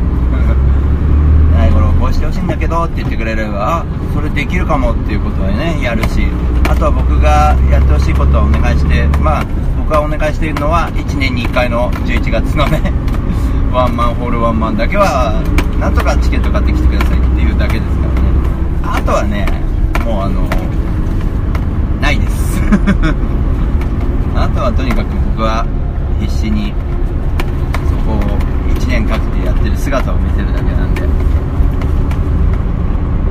[1.54, 6.26] 大五郎こうしてほしいんだけどって言ってくれればあそれできるかもっていうことはねやるし。
[6.68, 9.44] あとは僕がやってほしいことはお願いしてまあ
[9.90, 12.92] 僕がお願いしているのは1年に1回の11月のね
[13.74, 15.42] ワンマンホールワンマンだけは
[15.81, 18.98] なんとかチケット買ってきてくださいっていうだけですからね。
[18.98, 19.46] あとはね
[20.05, 20.48] もうあの
[22.00, 22.62] ないです。
[24.37, 25.66] あとはとにかく僕は
[26.20, 26.72] 必死に
[27.90, 28.20] そこを
[28.79, 31.03] 1年かけてやってる姿を見せるだけなんで。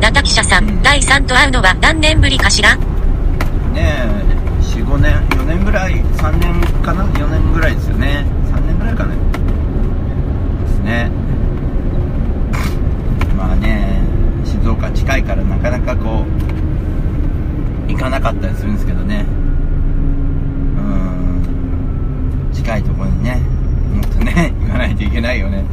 [0.02, 2.76] 中記者さん、第3と会うのは何年ぶりかしら？
[2.76, 2.80] ね
[3.76, 4.26] え
[4.62, 6.54] 45年4年ぐらい3年
[6.90, 8.26] かな？4年ぐらいですよね。
[8.52, 9.16] 3年ぐらいかね
[10.64, 11.12] ですね。
[13.38, 14.02] まあね
[14.44, 16.26] 静岡近いからなかなかこ
[17.88, 19.26] う行かなかったりするんですけどね。
[20.78, 22.52] うん。
[22.54, 23.36] 近いところにね
[23.94, 25.64] もっとね 行かないといけないよね。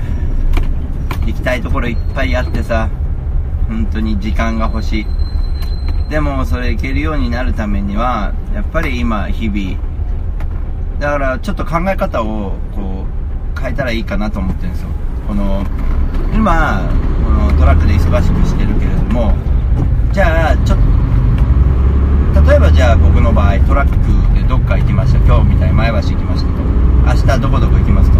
[1.24, 2.88] 行きたいところいっぱいあってさ
[3.68, 5.06] 本当に時間が欲しい。
[6.10, 9.85] でもそれ行けるようになるためにはやっぱり今日々
[10.98, 13.04] だからちょっと考え方をこ
[13.56, 14.88] う変えたらいいかなと思ってるんですよ。
[15.28, 15.64] この
[16.34, 16.88] 今
[17.24, 19.34] このトラックで忙しくしてるけれども
[20.12, 20.78] じゃあちょっ
[22.34, 25.18] と例えばじゃあ僕の場合トラックでどっか行きました。
[25.18, 27.26] 今日みたいに前橋行きましたと。
[27.26, 28.18] 明日どこどこ行きますと。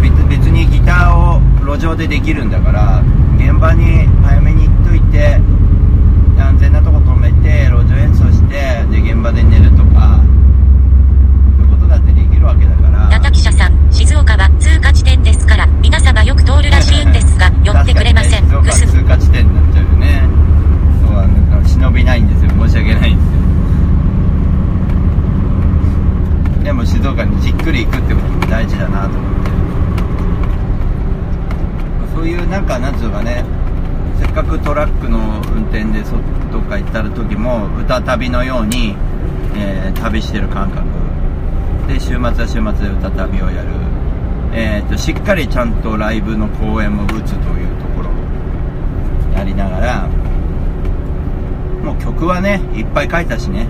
[0.00, 3.02] 別別にギターを路上でできるんだから
[3.36, 5.38] 現場に早めに行っといて
[6.38, 8.54] 安全なとこ止めて路上演奏して
[8.90, 10.20] で現場で寝るとか
[11.58, 18.44] そういうことだってできるわけだからナタ記者さん、静岡は通過地点ですから、皆様よく通るらしいんですが、寄ってくれません。
[18.44, 20.22] ね静岡通過地点になっちゃうよね。
[21.06, 22.50] そうあの忍びないんですよ。
[22.50, 23.26] 申し訳ないんです
[26.58, 26.64] よ。
[26.64, 29.50] でも静岡にじっくり行くってことも大事だなと思って。
[32.14, 33.44] そういうなんかなんつうのかね
[34.20, 36.16] せっかくトラックの運転でそ
[36.52, 38.94] どっか行った時も歌旅のように、
[39.56, 40.99] えー旅してる感覚
[41.90, 43.68] で週末は週末で歌旅をやる、
[44.54, 50.06] えー、としっかりちゃんとライブの公演も打つというところをやりながら
[51.82, 53.66] もう曲はねいっぱい書いたしね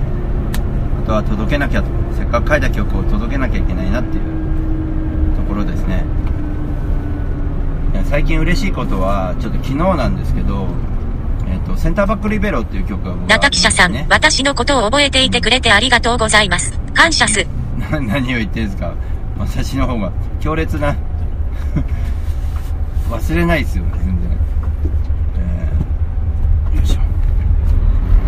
[1.03, 6.05] あとは届けなきゃせっかく書いた曲を届けなきゃいけないなっていうところですね
[8.11, 10.67] 最近嬉しいことはちょっと昨日なんですけど、
[11.47, 16.79] えー、とセンターバックリベロっていう曲が僕はナタ記者さん、私のことを覚えていてくれてありがとうございます。
[16.93, 17.60] 感謝す。
[18.01, 18.93] 何を言ってんですか。
[19.39, 20.95] 私の方が強烈な
[23.11, 24.15] 忘れないですよ全然、
[25.37, 27.01] えーよいしょ。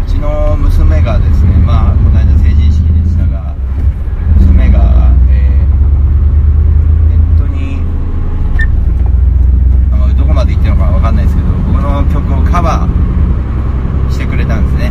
[0.05, 3.55] うちの娘がですねまあこの間成人式でしたが
[4.39, 7.79] 娘が、えーネットに
[9.93, 14.91] あのどこまで行ってるのかわかんないですけど僕の曲をカバーしてくれたんですね。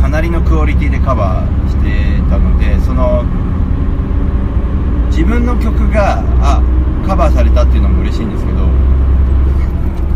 [0.00, 3.22] かなりのクオリティでカバーてたのでその
[5.08, 6.62] 自分の曲があ
[7.06, 8.64] カバーされたっていうのも嬉しいんですけど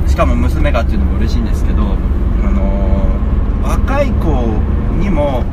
[0.09, 2.89] しかも娘がっていうのも嬉しいんですけど、あのー
[3.69, 4.25] 若い子
[4.99, 5.45] にも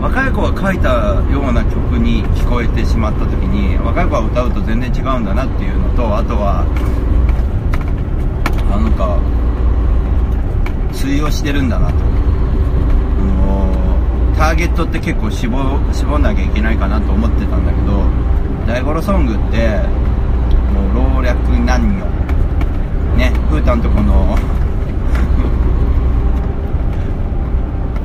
[0.00, 0.88] 若い子が書いた
[1.30, 6.64] ような曲に聞こえてしまった時に若い子が歌うと全然違うんだなっていうのとあとは
[8.70, 9.18] なんか
[10.92, 12.05] 通用してるんだなと。
[14.36, 15.56] ターゲットって結構絞
[15.92, 18.04] 絞んなきゃいけないかなと思ってたんだけど
[18.66, 19.80] 大五郎ソングって
[20.72, 22.16] もう老若男女。
[23.16, 24.36] ねふーたんとこの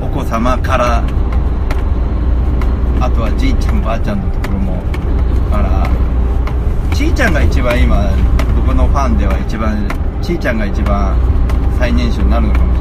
[0.00, 1.04] お子様から
[2.98, 4.82] あとはじいちゃんばあちゃんのところも
[5.50, 5.86] から
[6.94, 8.06] ちいちゃんが一番今
[8.56, 9.86] 僕のファンでは一番
[10.22, 11.14] ちいちゃんが一番
[11.78, 12.71] 最年少になるのかも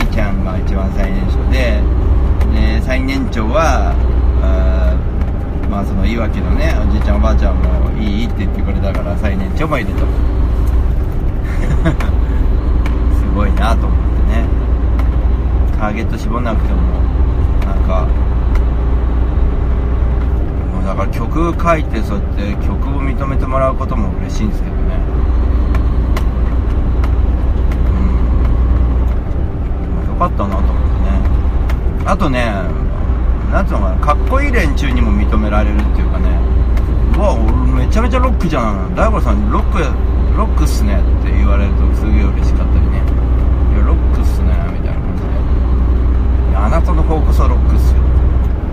[0.00, 1.80] ちゃんが一番最年少で
[2.54, 3.94] で最年長は
[4.42, 4.96] あ
[5.70, 10.06] まあそのいわきのねおじいちゃんおばあちゃんもいいって言ってくれたから最年長もいると。
[13.18, 14.64] すごいなと思ってね。
[15.84, 16.80] ターゲット絞んなくても
[17.66, 18.06] なんか
[20.72, 24.82] もうだから曲書いてそうやって曲を認めてもらうことも嬉しいんですけどね
[30.06, 32.06] うんよかったなと思ってね。
[32.06, 32.44] あとね
[33.52, 36.28] なんつうのかなかっこいい連中にも認められるっていうかね。
[37.16, 38.94] うわ俺めちゃめちゃロックじゃん。
[38.94, 39.78] 大悟さんロック
[40.36, 40.96] ロックっすね。
[40.96, 43.02] って言われるとすげえ嬉しかったりね。
[43.74, 45.28] いやロックっすねみたいな感じで。
[46.50, 48.02] いやあなたの方こそロックっすよ。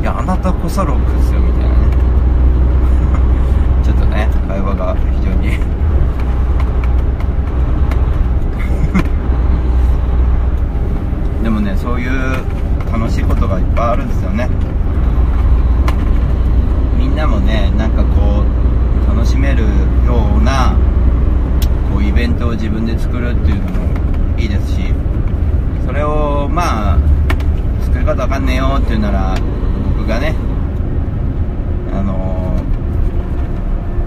[0.01, 1.75] いやあなたこそロックっすよみたいなね。
[3.83, 5.80] ちょっとね会話が非常に
[11.43, 12.11] でもねそういう
[12.91, 14.49] 楽しいことがいっぱいあるんですよね
[16.97, 19.63] みんなもねなんかこう楽しめる
[20.05, 20.77] ような
[21.91, 24.93] こうイベントを自分で作るっていうのもいいですし
[25.85, 26.99] それをまあ
[27.83, 29.35] 作り方わかんねえよっていうなら
[29.97, 30.35] 僕がね
[31.91, 32.63] あの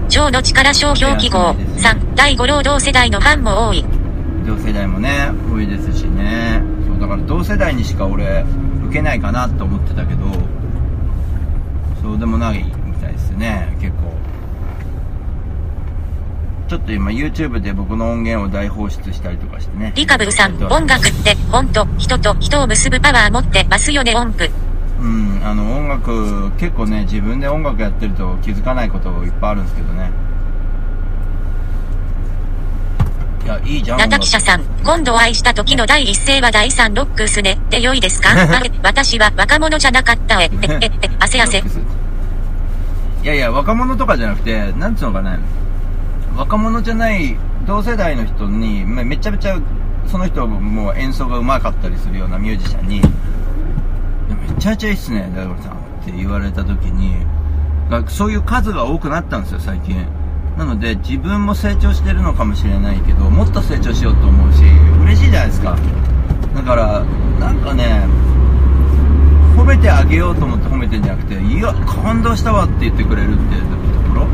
[0.09, 1.53] 超の力商標記号。
[1.77, 3.83] 3、第5労働世代のファンも多い。
[4.45, 6.74] 同世代もね多いですしね
[7.05, 8.43] だから同世代にしか俺
[8.87, 10.25] 受けないかなと思ってたけど
[12.01, 14.15] そうでもないみたいですね結構。
[16.67, 19.93] ちょっと今 YouTube で僕の音源を大放出したりとかしてね。
[19.95, 24.49] リカブルさん、音楽って、ほんと、人と人を結ぶパワー持ってますよね音符。
[24.99, 29.94] うんあの音楽結構ね自分で音楽やってると気づかないこといっぱいあるんですけどね
[33.63, 33.99] いやいいじゃん。
[33.99, 38.29] ナタ記者さん、今度お会いした時の第一声は第三ロックスね、で良いですか？
[38.33, 41.59] あれ、私は若者じゃなかったえ、え、え、え、汗汗。
[41.59, 45.39] いやいや若者とかじゃなくてなんつうのかね
[46.37, 47.35] 若者じゃない
[47.65, 49.57] 同世代の人にめめちゃめちゃ
[50.05, 53.01] その人も演奏が上手かったりするようなミュージシャンに
[54.29, 55.75] 「めちゃめちゃいいっすね大五郎さん」っ
[56.05, 57.15] て言われた時に
[58.09, 60.05] そういう数が多くなったんですよ最近
[60.57, 64.63] なので自分も成長してるのかもしれないけどもっと成長しようと思うし
[65.03, 65.77] 嬉しいじゃないですか。
[66.55, 67.03] だから
[67.39, 68.07] なんかね
[69.57, 73.65] 褒めてあげようと思って褒めてんじゃなくていや感動したわって言ってくれるってと
[74.09, 74.27] ころ。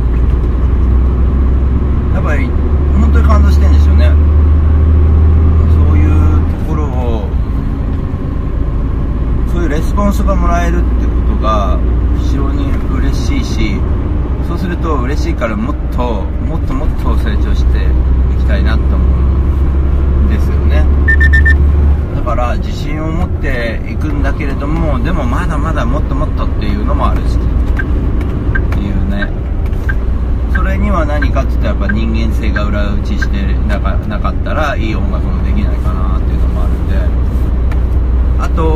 [2.13, 2.45] やっぱり
[2.99, 4.11] 本当に感動してんでしょうね。
[5.73, 6.09] そういう
[6.59, 7.27] ところを
[9.51, 11.79] そういうレスポンスがもらえるってことが
[12.19, 13.79] 非常に嬉しいし
[14.51, 17.85] そうすると嬉しいからもっともっともっと成長して
[18.35, 20.85] いきたいなと思うんですよね。
[22.13, 27.37] だから自信を持っていくんだけれどもでもまだまだもっともっとっていうのもあるし。
[27.37, 27.39] っ
[28.73, 29.31] ていうね。
[30.53, 36.95] それには何かって言ったらやっぱ人間性が裏打ちしてなかなかったらいい音楽もできないかなっていうのもあるんで。
[38.37, 38.67] あと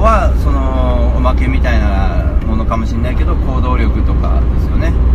[0.00, 5.13] はそのおまけみたいなものかもしれないけど行動力とかですよね。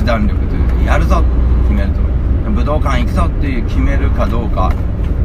[0.00, 1.28] 決断力というやるぞって
[1.68, 2.00] 決めると。
[2.50, 4.72] 武道館行くぞっていう決めるかどうか。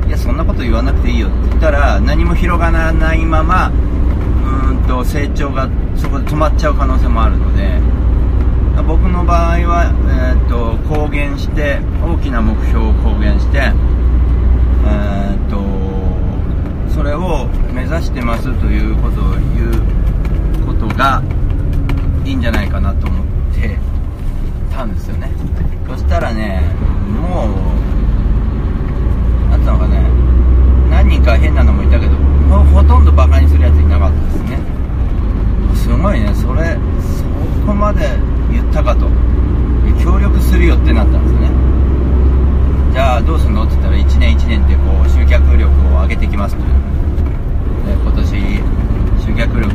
[0.06, 7.80] いやそんなこと言わなくていいよって言ったら何も広がらないままうんと成長がそこで止まっちゃう可能性もあるので
[8.84, 9.90] 僕の場合は、
[10.30, 21.24] えー、と公言して大きな目標を公言して、えー、とそれを目指してますということを言うことが
[22.24, 23.95] いいんじゃないかなと思って
[24.76, 25.32] たんですよね。
[25.88, 26.62] そしたらね
[27.08, 27.50] もう
[29.50, 30.04] 何てうのかね
[30.90, 32.12] 何人か変なのもいたけど
[32.50, 34.60] ほほとんどバカにするやついなかったですね
[35.76, 36.78] すごいねそれ
[37.16, 37.24] そ
[37.66, 38.02] こまで
[38.52, 39.08] 言ったかと
[40.04, 41.50] 協力するよってなったんですね
[42.94, 46.68] じゃあどうするのって言ったら1年1年ってこう集客力を上げてきますという
[47.86, 48.26] で今年
[49.26, 49.74] 集客力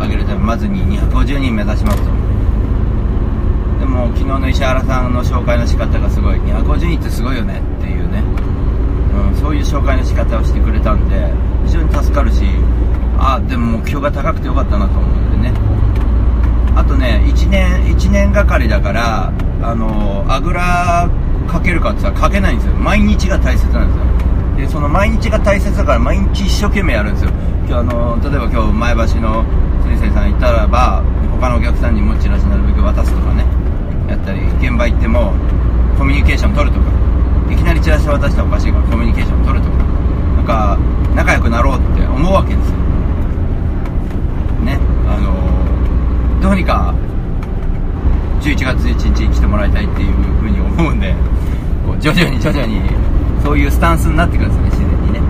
[0.00, 2.04] 上げるためまずに250人目指しますと
[3.80, 8.18] でも昨日の石原さんの紹介の仕方がすごい250人ってすごいよねっていうね、
[9.14, 11.32] うん、そういう紹介の仕方をしてくれたんで
[11.66, 12.42] 非常に助かるし
[13.16, 15.54] あでも目標が高くてよかったなと思うんでね。
[16.74, 21.08] あとね1年1年がかりだからあのあぐら
[21.46, 22.74] かけるかって言ったらかけないんですよ。
[22.74, 24.66] 毎日が大切なんですよ。
[24.66, 27.30] でその毎日が大切だから毎日一生懸命やるんですよ。
[27.68, 29.44] 今日あの例えば今日前橋の
[29.84, 33.46] 先生さん行ったらば他のお客さんにもチラシなるべく渡すとかね。
[34.08, 35.32] やったり現場行っても
[35.96, 37.01] コミュニケーション取るとか。
[37.52, 39.76] いきなりチラシ渡したらおかしいからコミュニケーション取るとか
[40.36, 40.78] なんか
[41.14, 42.76] 仲良くなろうって思うわけですよ。
[44.64, 46.94] ねあのどうにか
[48.40, 51.14] 11月1日に来てもらいたいっていうふうに思うんで
[51.86, 52.80] こう徐々に徐々に
[53.42, 55.20] そういうスタンスになってくるんですよね自然にね。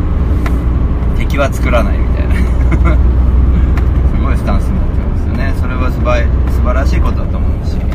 [1.19, 2.35] 敵は作らないみたいな。
[4.15, 5.55] すごいスタンスになってくるんですよね。
[5.61, 7.92] それは素晴らしいことだと思うし。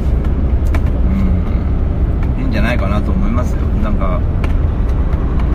[2.48, 3.62] んじゃないかなと思いますよ。
[3.84, 4.20] なんか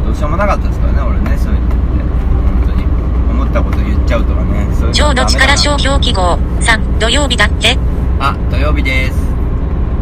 [0.05, 1.76] どうしようもなかったですからね俺ねそういうのって。
[1.76, 2.84] 本当に。
[3.32, 5.57] 思ったこと言っちゃうとかねそういうの超の力ダメだな。
[5.57, 7.78] 商標記号3土曜日だって。
[8.20, 9.18] あ土曜日です。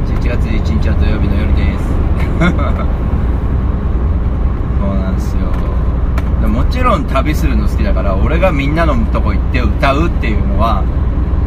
[0.07, 1.85] 11月11日は土曜日の夜です。
[4.81, 5.41] そうなんですよ。
[6.41, 10.83] でもちろん旅するの好きだから俺がみんなのとこ行って歌うっていうのは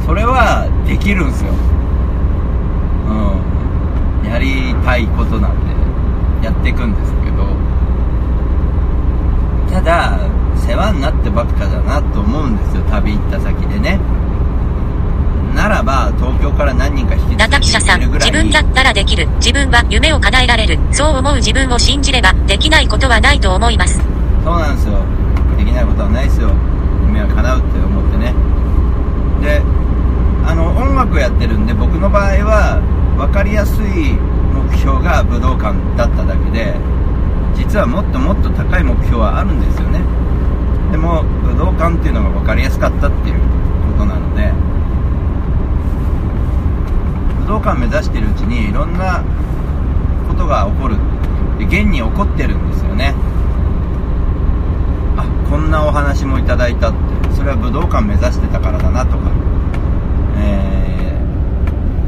[0.05, 1.51] それはできるんすよ。
[1.77, 1.82] うん
[4.23, 7.47] やりたいことなんでやっていくんですけど
[9.69, 10.19] ただ
[10.55, 13.99] 世話になってばっかだなと思うんですよ旅行った先でね
[15.55, 19.27] ならば東京から何人か引きナタ記者さん、るぐらい自分だったらできる。
[19.35, 20.79] 自分は夢を叶えられる。
[20.91, 24.01] そう思う自分を信じれば、できないことはないと思います。
[24.43, 24.99] そうなんですよ
[25.57, 26.49] できないことはないですよ
[27.07, 28.35] 夢は叶うって思ってね
[29.39, 29.61] で
[30.45, 32.83] あの音楽やってるんで僕の場合は
[33.17, 34.13] 分かりやすい
[34.53, 36.75] 目標が武道館だっただけで
[37.55, 39.99] 実はもっともっと高い目標はあるんですよね。
[40.91, 43.39] でも武道館っていうのが分かりやすかったっていう
[43.91, 44.51] ことなので
[47.41, 49.23] 武道館目指してるうちにいろんな
[50.27, 50.97] ことが起こる。
[51.59, 53.13] で現に起こってるんですよね。
[55.17, 56.97] あこんなお話もいただいたって。
[57.33, 59.29] それは武道館目指してたからだなとか、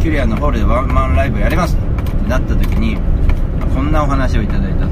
[0.05, 1.75] キュリアのホールでワンマンライブやります。
[1.75, 2.95] ってなった時に
[3.73, 4.87] こんなお話をいただいた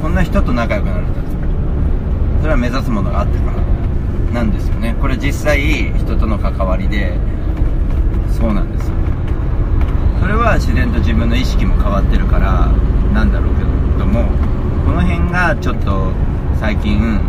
[0.00, 1.12] こんな人と仲良くなれた
[2.40, 3.62] それは目指すものがあったから。
[4.32, 4.96] なんですよね。
[4.98, 5.60] これ実際
[5.92, 7.18] 人との関わりで
[8.32, 8.94] そうなんですよ。
[10.22, 12.68] それは自然と自分の意識も変わってるから
[13.12, 13.60] なんだろうけ
[13.98, 14.24] ども
[14.86, 16.12] この辺がちょっと
[16.58, 17.20] 最近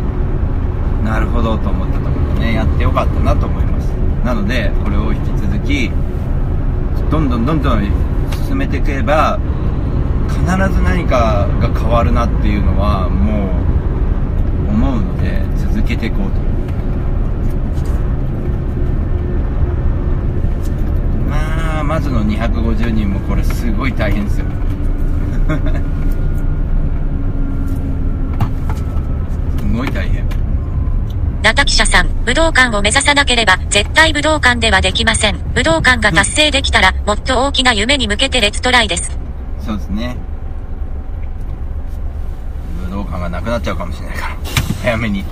[1.03, 3.89] なるほどと思ったところでねやってよかったなと思います。
[4.23, 5.91] なのでこれを引き続き
[7.09, 7.83] どんどんどんどん
[8.47, 9.39] 進めていけば
[10.27, 10.41] 必
[10.73, 13.49] ず何かが変わるなっていうのはも
[14.67, 16.39] う思うので続けていこうと。
[21.29, 24.45] まあまずの250人もこれすごい大変ですよ。
[29.59, 30.24] すごい大変。
[31.45, 35.37] ナタ記者さん、武道館を目指さなければ、絶対武道館ではできません。
[35.53, 39.15] 武道館が達成できたら、もっと大きな夢に向けてレッツトライです。
[39.63, 40.17] そうですね。
[42.85, 44.37] 武道館がなくなっちゃうかもしれないから
[44.81, 45.23] 早めに。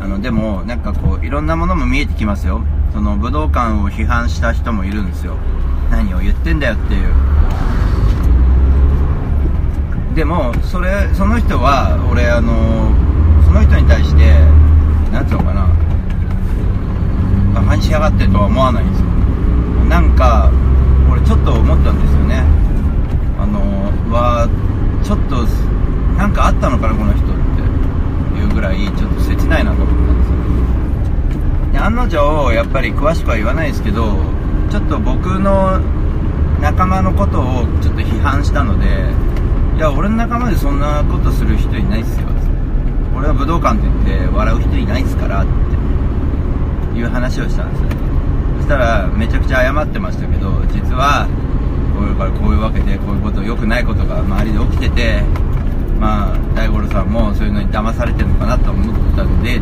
[0.00, 2.62] あのでもなんかこういろんなものも見えてきますよ。
[2.92, 5.36] その武道館を批判した人もいるんですよ。
[5.90, 7.12] 何を言ってんだよっていう
[10.16, 12.88] でもそれその人は俺あの
[13.44, 14.32] その人に対して
[15.12, 15.68] なんつうのかな。
[17.54, 19.06] バカにしやがってとは思わないんですよ。
[19.92, 20.50] なんか
[21.12, 22.42] 俺ちょっと思ったんですよね。
[23.38, 23.60] あの
[24.08, 24.48] は
[25.04, 25.44] ちょっと
[26.16, 27.28] なんかあったのかなこの人っ
[28.32, 30.30] ていうぐらいちょっと切ないなと思ったんです
[31.68, 31.72] よ。
[31.72, 34.16] で案の定やっぱり詳しくは言わないですけど
[34.70, 35.78] ちょっと僕の
[36.62, 39.35] 仲間のことをちょっと批判したので
[39.76, 42.26] いや俺の仲間でそんなことする人いないっすよ。
[43.14, 45.46] 俺は武道館って言って笑う人いないっすからっ
[46.92, 47.88] ていう話をしたんですよ。
[48.56, 51.28] そしたらめちゃくちゃ謝ってましたけど実は
[51.94, 55.22] こういうからこういうわけでこういうこと良くないことが周りで起きてて
[56.00, 59.60] まあ大五郎さんもそういうのに騙されてるのかなと思ったんでっ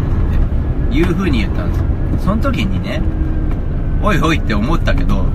[0.91, 1.85] ていう風に言ったんですよ。
[2.19, 3.03] その時にね
[4.01, 5.27] おいおいって思ったけど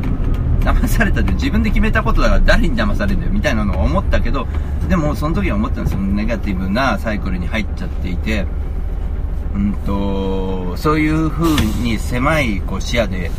[0.59, 4.47] 騙されたって自分で決めたことだから誰に騙されるんだよみたいなのを思ったけど
[4.87, 5.99] でもその時は思ったんですよ。
[5.99, 8.45] ネガティブなサイクルに入っちゃっていて。
[9.55, 13.31] うんとそういう風に狭いこう視野で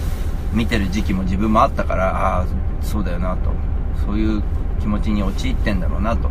[0.52, 2.46] 見てる時期も自分もあったからああ
[2.82, 3.50] そうだよなと。
[4.04, 4.42] そういう
[4.80, 6.28] 気持ちに陥ってんだろうなと。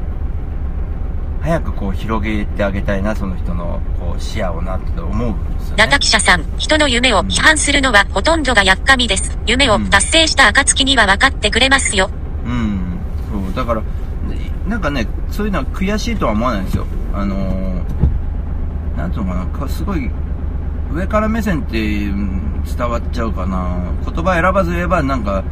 [1.41, 9.37] 早くこう広げてあげたいなその人のこう視野をなって思うんですよねナタ記者さん、人の夢を批判するのはほとんどがやっかみです。
[9.47, 12.09] 夢を達成した暁には分かってくれますよ。
[12.45, 12.99] うん
[13.31, 13.83] そうだから
[14.67, 20.09] なんかねそういうのは悔しいとは思わないんですよあのー、なんていうのかなかすごい
[20.91, 25.43] 上から目線ってうん伝わっちゃうかな言葉選ばず言えばなんか、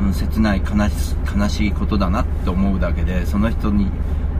[0.00, 3.90] うん、切ない悲し悲しいことだなって思うだけでその人に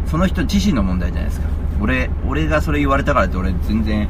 [0.06, 1.48] その人自身の問題じゃないですか。
[1.80, 4.08] 俺俺がそれ言われたからって俺全然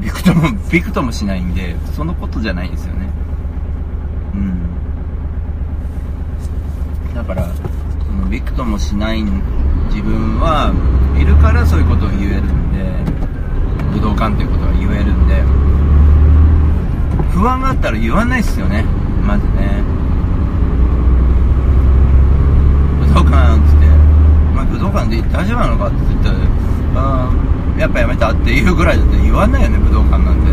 [0.00, 3.08] びくとも びくともしないんでそのことじゃないんですよね。
[4.34, 4.60] うん。
[7.14, 10.72] だからそのびくともしない自分は
[11.16, 13.12] いるからそういうことを言えるんで
[13.92, 15.42] 武道館っていうことが言えるんで
[17.30, 18.84] 不安があったら言わないっすよね
[19.26, 19.82] まずね。
[23.00, 23.83] 武道館っつって
[24.84, 26.36] 「武道館で大丈夫なのか?」って言ったら
[26.96, 30.52] 「あーやっぱやめた」っていうぐらいだって言わないよね武道館なんてね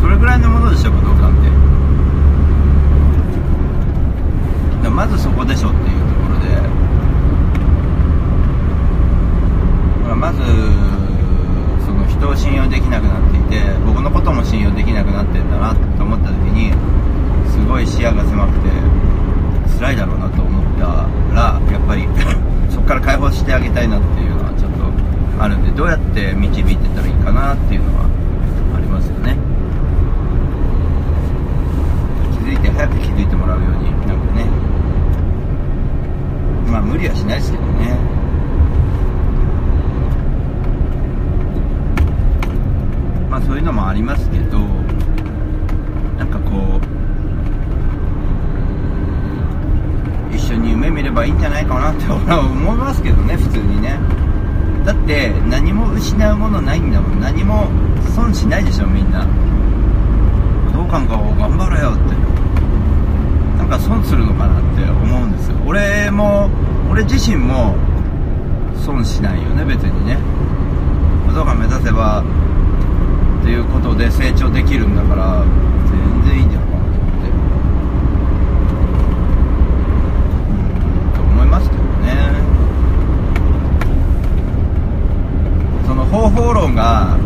[0.00, 1.48] それぐらいのものでしょ武道館って
[4.84, 6.38] だまずそこでしょっていうところ
[10.14, 10.38] でまず
[11.86, 16.72] その人を信用できなくなっていて僕のことも信用できなくなってんだなと思った時に
[17.50, 18.70] すごい視野が狭くて
[19.78, 20.86] 辛いだろうなと思った
[21.34, 22.06] らやっぱり
[22.70, 28.04] そこから解放してあげたいなっていうのはちょっとあるんでどうやって導いてたらいいかなっていうのは
[28.76, 29.36] ありますよね。
[32.32, 34.44] 気づいて早く気づいてもらうようになんかね。
[36.70, 37.98] まあ無理はしないですけどね。
[43.30, 44.58] まあそういうのもありますけど
[46.18, 46.80] なんかこ
[50.32, 53.98] う一緒に夢見ればいいんじゃないかなって俺は思いますけどね普通にね。
[54.84, 57.20] だって何も失うものないんだもん。
[57.20, 57.68] 何も
[58.14, 59.24] 損しないでしょみんな。
[60.70, 62.14] 武道館かを頑張れよって。
[63.58, 65.56] なんか損するのかなって思うんですよ。
[65.66, 66.50] 俺も
[66.90, 67.74] 俺自身も
[68.84, 70.18] 損しないよね別にね。
[71.26, 72.22] 武道館目指せば
[73.40, 75.42] っていうことで成長できるんだから
[75.88, 77.28] 全然いいんじゃないかなと思って
[80.50, 81.86] うんと思いますけどね。
[85.86, 87.16] その方法論が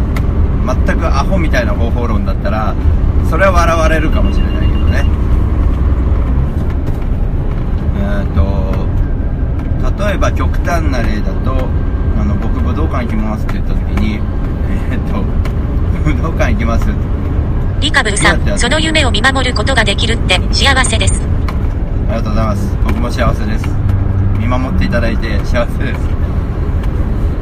[0.87, 2.75] 全くアホみたいな方法論だったら
[3.31, 5.05] それは笑われるかもしれないけどね。
[7.97, 11.69] えっと例えば極端な例だと
[12.21, 14.21] あの僕武道館行きますって言った時に
[14.91, 15.23] えっと
[16.05, 16.87] 武道館行きます
[17.81, 21.23] リカブルさん、その夢を見守ることができるって幸せです。
[22.09, 22.77] ありがとうございます。
[22.85, 23.88] 僕も幸せです
[24.39, 26.01] 見守っていただいて幸せです。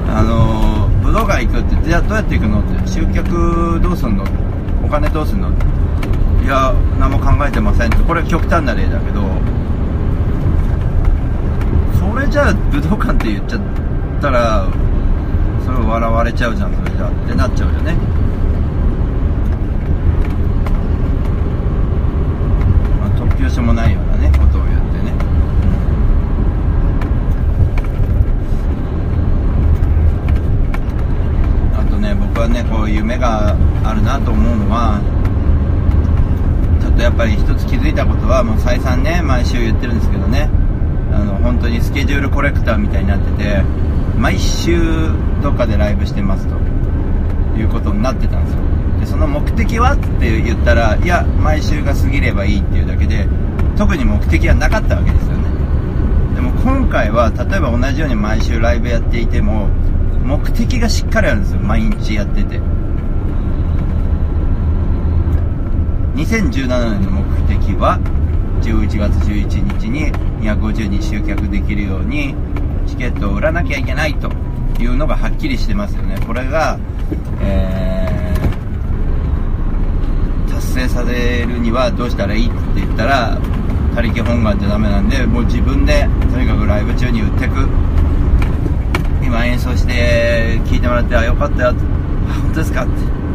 [0.08, 4.24] あの武道館行くってじゃあどうやって行くのって集客どうすんの？
[4.84, 5.50] お金どうすんの？
[6.42, 9.20] いや何も考えてませんってこれは極端な例だけど
[11.98, 13.60] それじゃあ武道館って言っちゃっ
[14.22, 14.68] たら
[15.64, 17.96] それ笑われちゃうじゃんそれじゃってなっちゃうよね。
[23.00, 25.12] まあ、突拍子もないよねことを言ってね、
[31.74, 35.00] あとね僕はねこう夢があるなと思うのは
[36.80, 40.50] ちょっとやっぱり一つ気づいたことはもう再三ね毎週言ってるんですけどね。
[41.12, 43.62] あの本当にスケジュールコレクターみたいになってて
[44.18, 45.10] 毎週
[45.42, 46.56] どっかでライブしてますと。
[47.56, 48.60] いうことになってたんですよ。
[49.00, 53.26] でその目的はって言ったらいや毎週が過ぎればいいっていうだけで
[53.78, 55.44] 特に目的はなかったわけですよね。
[56.34, 59.70] でも今回は例えば同じように毎週ライブやっていても
[60.26, 62.60] 目的がしっかりあるんですよ毎日やってて。
[66.16, 68.00] 2017年の目的は
[68.62, 72.34] 11月11日に250人集客できるように
[72.86, 74.30] チケットを売らなきゃいけないと
[74.80, 76.16] いうのがはっきりしてますよね。
[76.26, 76.78] これが、
[77.40, 78.06] えー
[80.48, 83.38] 達成されるにはどうしたらいいって言ったら
[83.94, 87.95] 他力本願じゃダメなんでもう自分でとにかくライブ中に売ってく。
[89.26, 91.74] 今演奏して聴いてもらってあよかったよ
[92.42, 92.92] 本当ですかって。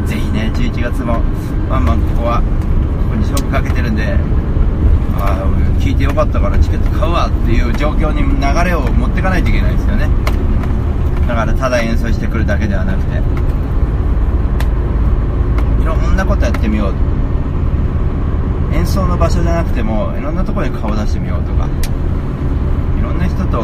[0.08, 1.20] ぜひね11月も
[1.68, 4.16] バンバンここはここに勝負かけてるんで
[5.14, 5.46] ああ
[5.78, 10.08] 聞いてよかったからチケット買うわっていう状況に流れを持っていかないといけないですよね。
[11.28, 13.20] だからただ演奏してくるだけではなくて。
[15.82, 16.94] いろんなことやってみよう。
[18.74, 21.68] 演奏の場所じゃなくてもいろんなところに顔出してみようとか。
[22.98, 23.62] いろんな人と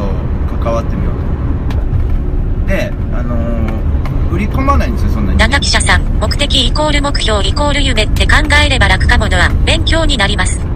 [0.62, 1.27] 関わってみようとか。
[2.68, 3.88] であのー
[4.30, 10.58] 売り込まないんですよそんなに中記者さん、目的イコール目標イコール夢って考えれば楽かものは勉強になります。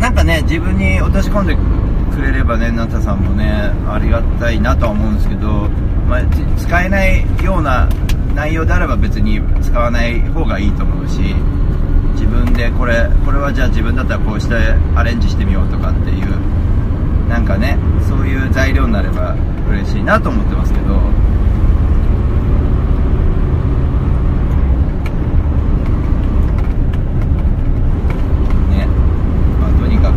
[0.00, 5.68] なんかね自分に落とし込んでくれればねナタさんもねありがたいなとは思うんですけど、
[6.08, 7.88] まあ、じ使えないような
[8.34, 11.36] 内容であれば別に使わない方がいいと思うし
[12.14, 14.54] 自分でこれこれはじゃあ自分だったらこうして
[14.96, 16.26] アレンジしてみようとかっていう
[17.32, 19.34] なんかねそういう材料になれば
[19.66, 20.84] 嬉しいなと思ってますけど
[28.68, 28.86] ね
[29.60, 30.16] まあとにかく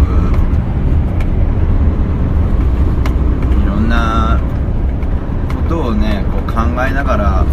[3.63, 4.39] いろんな
[5.55, 7.45] ことをねこう考えながら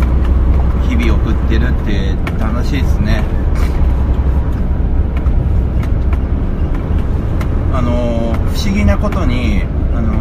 [0.89, 3.23] 日々送ってるって楽しいですね
[7.73, 9.63] あのー不思議なことに
[9.95, 10.13] あの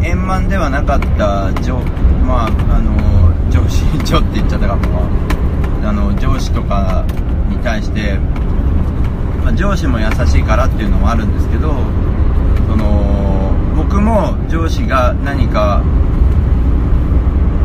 [0.00, 1.76] ー円満ではなかった上
[2.26, 2.46] まあ
[2.76, 5.02] あのー上司上って言っちゃったかも
[5.84, 7.04] あの上司とか
[7.48, 8.18] に対して、
[9.42, 11.74] まあ、上司も優しいからっていうのもあるんですけど
[12.68, 15.82] その僕も上司が何か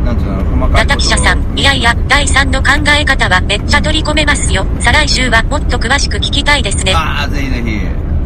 [0.04, 4.64] なんていうの細かいこと者さん、いやいや、第3の考え方はめっちゃ取り込めますよ。
[4.78, 6.92] 再来週はもっと詳しく聞きたいですね。
[6.94, 7.80] ああぜひぜひ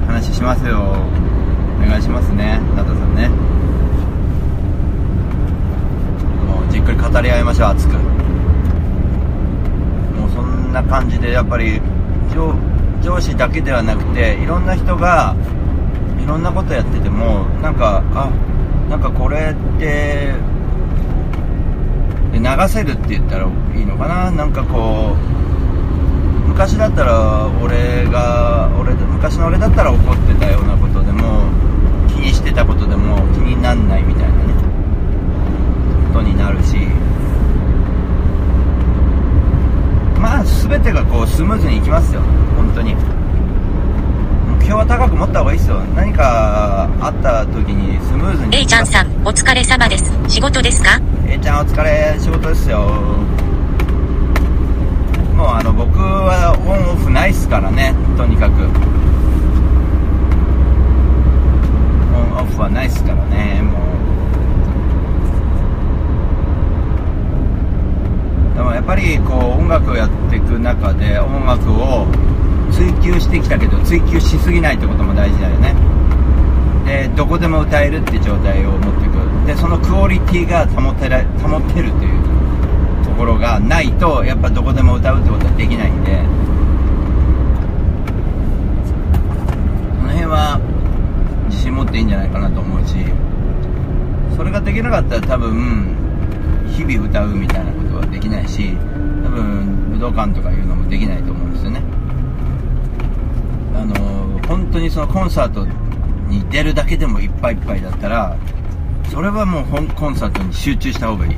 [0.06, 0.78] 話しますよ。
[0.78, 2.60] お願いしますね。
[2.76, 3.28] ナタさんね。
[6.46, 8.09] もうじっくり語り合いましょう熱く
[10.70, 11.80] んな感じでやっぱり
[12.32, 15.34] 上司だけではなくていろんな人が
[16.22, 18.30] いろんなことやっててもなんかあ
[18.88, 20.32] なんかこれって
[22.32, 24.30] 流せるって言ったらいいのかな？
[24.30, 25.16] なんかこ
[26.44, 31.50] う昔だったら俺が俺昔の俺だったら怒ってたようなことでも
[32.08, 34.54] 気にしてたことでも気になんないみたいなね。
[36.12, 36.76] ことになるし。
[40.20, 42.20] まあ全てがこうスムーズにいきますよ。
[42.54, 42.94] 本当に。
[42.94, 45.80] 目標は高く持った方がいいですよ。
[45.96, 48.58] 何かあった時にスムーズに。
[48.58, 50.12] A ちゃんさん、お疲れ様です。
[50.28, 52.80] 仕事ですか？A ちゃんお疲れ仕事ですよ。
[55.34, 57.94] もうあの僕はオンオフないっすからね。
[58.18, 58.62] とにかく。
[58.62, 58.66] オ
[62.18, 63.62] ンオフはないっすからね。
[63.62, 63.89] もう
[68.74, 72.06] やっぱりこう音楽をやっていく中で音楽を
[72.72, 75.74] 追求してきたけど追求しすぎないってことも大事だよね。
[76.86, 86.20] でどこでも歌えるって状態を持っていくでそのクオリティが保てら保てるというところがないとやっぱどこでも歌うってことはできないんで。
[89.96, 90.60] その辺は
[91.48, 92.96] 自信持っていいんじゃないかなと思うし。
[94.36, 95.94] それができなかったら多分
[96.70, 98.76] 日々歌うみたいなことはできないし
[99.24, 101.82] 多分武道館とかいうのもできないと思うんですよね。
[103.74, 103.94] あの
[104.48, 105.66] 本当にそのコンサート
[106.28, 108.36] に出るだけでもいっぱいいっぱいだったら
[109.08, 109.64] それはもう
[109.94, 111.36] コンサートに集中した方がいい。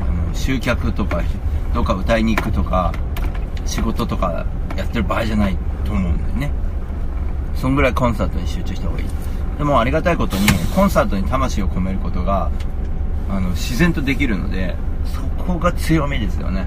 [0.00, 1.22] あの集客とか
[1.74, 2.92] どっか歌いに行くとか
[3.64, 6.50] 仕事とかやってる場合じゃないと思うんだよね。
[7.54, 9.06] そんぐらいコンサートに集中した方がいい。
[9.58, 12.50] でもありがたいことにコンサートに魂を込めることが
[13.28, 16.66] あの自然とできるのでそこが強みですよね。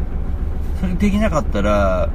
[0.80, 2.10] それできなかったら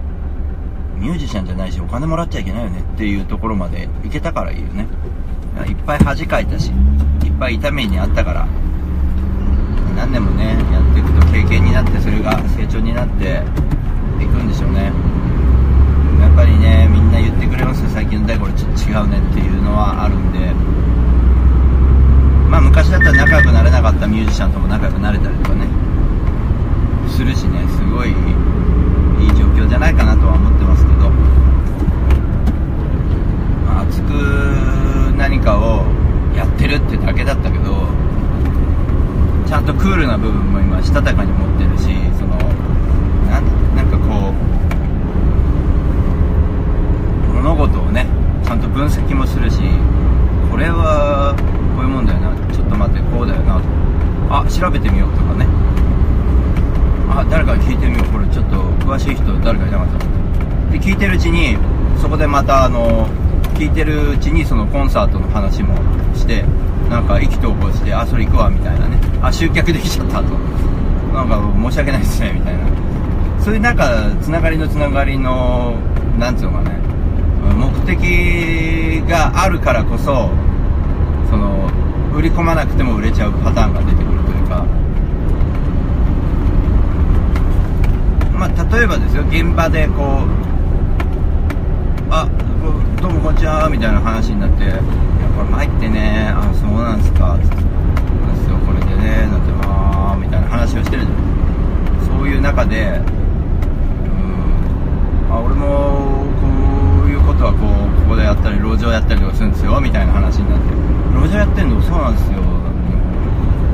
[0.98, 2.80] ミュージシャンじゃないしお金もらっちゃいけないよね。
[2.80, 4.86] っていうところまでいけたからいいよね。
[5.68, 6.72] いっぱい恥かいたし
[7.24, 8.48] いっぱい痛みにあったから
[9.96, 13.42] 何年もねやっていくと経験になってそれが成長になって
[14.20, 14.92] いくんでしょうね。
[16.20, 17.90] やっぱりねみんな言ってくれますよ。
[17.90, 20.52] 最近の大これちょっと違うねっていうのはあるんで。
[22.54, 25.66] まあ昔だったら仲良くなれなかったミュージシャンとも仲良くなれたりとかね。
[27.10, 28.16] するしねすごいいい
[29.34, 31.10] 状況じゃないかなとは思ってますけど、
[33.66, 34.12] まあ、熱く
[35.18, 35.82] 何かを
[36.36, 37.88] やってるってだけだったけど
[39.48, 41.84] ちゃんとクールな部分も今したたかに持ってるし
[42.18, 42.38] その
[43.30, 44.30] なんなんかこ
[47.30, 48.06] う物事をね
[48.44, 49.58] ちゃんと分析もするし
[50.50, 51.34] これは
[51.74, 53.60] こういうもんだよなちょっと待ってこうだよな
[54.40, 55.46] あ調べてみようとかね。
[57.10, 58.06] あ誰か聞いてみよう。
[58.08, 59.98] これちょっと詳しい人誰かいなかった。
[60.72, 61.56] で聞いてるうちに
[62.00, 63.06] そこでまたあの
[63.54, 65.76] 聞いてるうちにそのコンサートの話も
[66.14, 66.44] して
[66.90, 68.98] なんか意気投合してあそれ行くわみたいなね。
[69.22, 70.24] あ集客できちゃったと。
[71.14, 72.64] なんか申し訳ないですねみたいな。
[73.40, 75.76] そういうなんかつながりのつながりの
[76.18, 76.80] なんつうのかね。
[77.56, 80.30] 目的があるからこそ
[81.30, 81.70] その
[82.16, 84.64] 売り込まなくても売れちゃうパターンが出てくるというか
[88.44, 90.28] まあ例えばですよ現場でこう
[92.10, 92.28] あ
[93.00, 94.76] どうもこんにちはみたいな話になって「いや
[95.34, 97.62] これ参ってねあそうなんですか」つって「で
[98.44, 101.16] すよこれでね」なんて「ああ」みたいな話をしてるじゃん。
[102.04, 103.00] そういう中で
[104.04, 106.46] うんあ俺もこ
[107.06, 110.64] ういうことはこうここでやったり路上やったりとかするんですよみたいな話になって。
[111.16, 112.42] 路上やってんのそうなんですよ。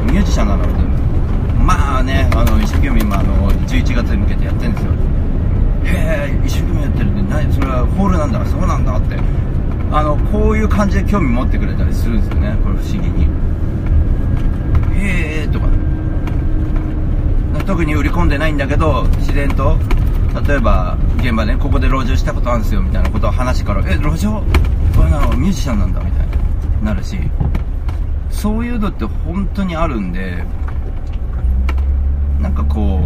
[0.06, 0.89] ミュージシャンなのって
[1.64, 4.92] まあねあの一生懸命今あの11月に向けてやってるんですよ。
[5.84, 9.16] へえ一生懸命やってるって何それはホールなんだそうなんだって。
[9.92, 13.24] あのこういう感じで興味持ってくれたりするんですよねこれ不思議に。
[14.94, 15.66] へえとか。
[17.66, 19.76] 特に売り込んでないんだけど自然と
[20.46, 24.42] 例えば現場ねここで路上したことあるんですよみたいなことを話からえ路上
[24.96, 26.26] これなのミュージシャンなんだみたい
[26.78, 27.18] になるし。
[28.30, 30.44] そういうのって本当にあるんで
[32.40, 33.00] なんかこ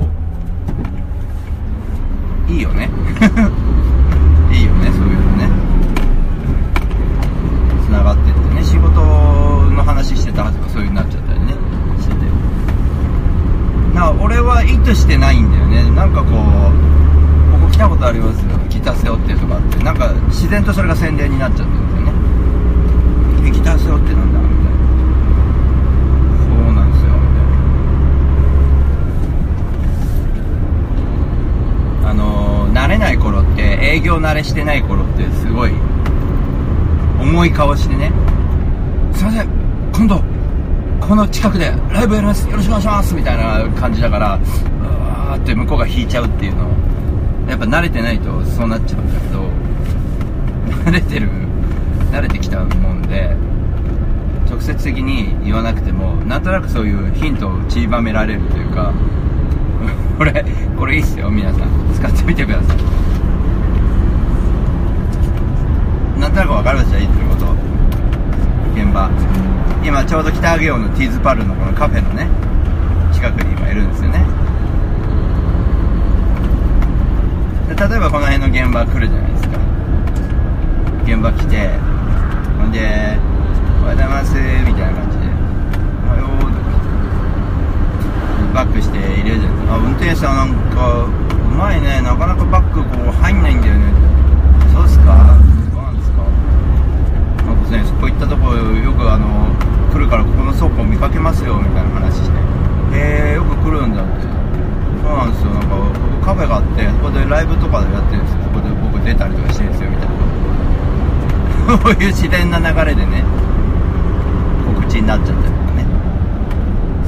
[2.48, 2.88] ういいよね。
[4.52, 5.48] いいよねそういうのね。
[7.84, 8.62] つながってってね。
[8.62, 11.54] 仕事の話してたはずがそういうになっちゃったりね。
[12.00, 12.20] してて。
[13.94, 15.90] な俺は意図してないんだよね。
[15.90, 16.30] なんかこう
[17.52, 18.58] ここ来たことありますよ。
[18.68, 19.84] ギター背負ってとかって。
[19.84, 22.14] なんか自然とそれが宣伝になっちゃってるんですよね。
[23.50, 24.70] ギター背負ってなんだみたいな
[26.44, 27.42] そうなんですよみた
[32.00, 33.62] いなあの慣れない頃って
[33.94, 35.70] 営業慣れしてない頃ってすごい
[37.20, 38.10] 重い顔してね。
[39.12, 39.48] すいません
[39.92, 40.20] 今度
[41.00, 44.40] この近くでライブやりますよろしくお願いしますみたいな感じだからう
[44.84, 46.68] わーって向こうが引いちゃうっていうの。
[47.48, 49.48] やっぱ慣れてないとそうなっちゃうんだけど
[50.90, 51.28] 慣れてる
[52.10, 53.36] 慣れてきたもんで
[54.50, 58.92] 直接的に言わなくてもなんとなくそういうヒントを散りばめられるというか。
[60.18, 60.44] これ
[60.78, 61.68] これいいっすよ皆さん。
[61.94, 62.93] 使ってみてください。
[66.24, 67.44] なんとなく分かりました言ってること。
[68.72, 69.10] 現場。
[69.84, 72.26] 今ちょうど北上尾のティーズパルのこのカフェのね
[73.12, 74.24] 近くに今いるんですよね。
[77.68, 79.58] で例えばこの辺の現場来るじゃないですか。
[81.04, 81.78] 現場来て
[82.56, 83.18] ほんで
[83.84, 84.32] 「おはようございます」
[84.64, 85.28] みたいな感じで
[86.08, 86.56] 「おはよう」とか
[88.54, 89.74] バックして入れるじゃないですか。
[89.74, 91.08] あ運転手さんなんかう
[91.54, 92.00] まいね。
[92.00, 93.92] なかなかバックこう入んないんだよね。
[94.72, 95.36] そうっすか。
[97.74, 99.50] ねこういったところよくあの
[99.92, 102.36] 来るからここの倉庫見かけますよみたいな話して。
[102.94, 104.26] へえよく来るんだって。
[105.02, 105.50] そうなんですよ。
[105.50, 108.42] なんか僕カフェがあってそこでライブとかでやってるんですよ。
[108.44, 110.14] そこで僕出たりとかしてるんですよみたいな。
[111.78, 113.24] こういう自然な流れでね
[114.66, 115.84] 告知になっちゃったりとかね。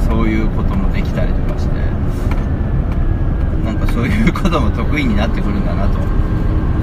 [0.07, 1.75] そういうこともできたりとかして。
[3.63, 5.99] なんかそういうことも得意になってくるんだなと。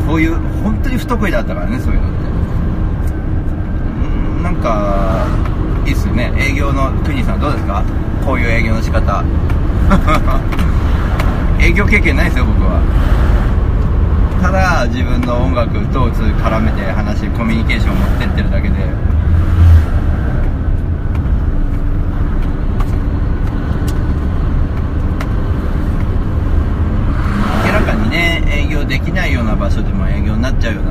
[0.07, 2.24] こういう本当に不得意だったからねそういうのって。
[4.64, 5.26] か
[5.86, 6.32] いいっすね。
[6.38, 7.84] 営業の国さんどうですか？
[8.24, 9.22] こういう営業の仕方。
[11.60, 12.80] 営業経験ないですよ僕は。
[14.40, 18.74] ただ自分の音楽と絡めて話コミュニケーションを持ってってるだけで。
[27.66, 30.90] 明らかにね営業できないような場所でも営業になっちゃうような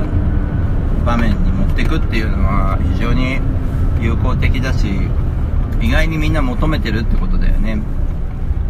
[1.04, 3.38] 場面に持っていくっていうのは非常に
[4.00, 4.86] 有効的だし
[5.80, 7.78] 意外にみんな求めてるってことだよね。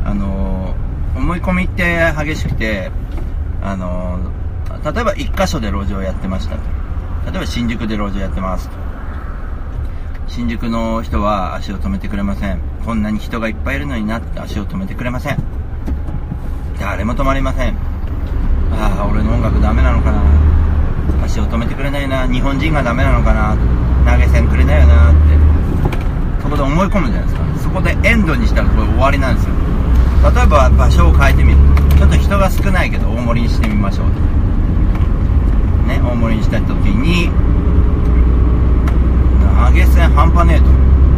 [0.04, 0.74] あの
[1.16, 2.90] 思い込みって激しくて
[3.62, 4.18] あの
[4.84, 6.62] 例えば1箇所で路上やってましたと。
[7.30, 8.76] 例えば新宿で路上やってますと。
[10.26, 12.60] 新宿の人は足を止めてくれません。
[12.84, 15.38] こんなに人がいっぱいいるのになって足を止めてくれません。
[16.78, 17.76] 誰も止まりません。
[18.72, 20.22] ああ俺の音楽ダメなのかな。
[21.24, 22.26] 足を止めてくれないな。
[22.26, 23.56] 日本人がダメなのかな。
[24.04, 25.20] 投げ銭くれないよなって。
[26.42, 27.44] そこで思い込むじゃないですか。
[27.64, 29.54] そこでエンドにしたらこれ終わりなんですよ。
[30.30, 31.58] 例えば場所を変えてみる。
[31.96, 34.06] ちょっと人が少ないけど大盛りにしてみましょう
[35.88, 37.30] ね大盛りにした時に
[39.66, 40.64] 投げ銭半端ねえと。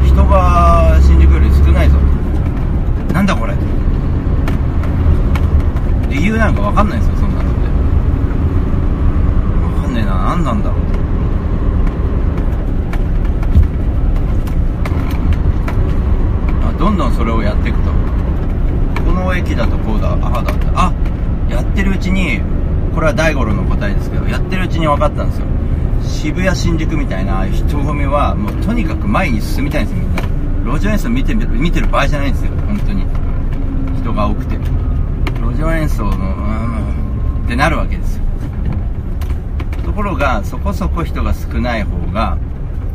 [0.06, 1.98] 人が新宿より少ないぞ
[3.12, 3.54] なんだこれ。
[6.08, 7.60] 理由なんか分かんないですよそんなのって。
[9.76, 10.80] 分かんねえな何なんだろう。
[16.78, 17.90] どんどんそれをやっていくと。
[19.04, 20.92] この駅だとこうだああだってあ
[21.48, 22.40] やってるうちに
[22.94, 25.46] これは大五郎の答えですけどやってるうちに分かったんですよ。
[26.02, 30.22] 渋谷新宿みたいな人混みはもうとにかく前に進みたいんですよみんな。
[30.78, 33.06] 路上演奏見て見てる場合じゃないんですよ本当に。
[34.00, 34.56] 人が多くて。
[35.40, 38.24] 路上演奏のうんってなるわけですよ。
[39.84, 42.36] ところがそこそこ人が少ない方が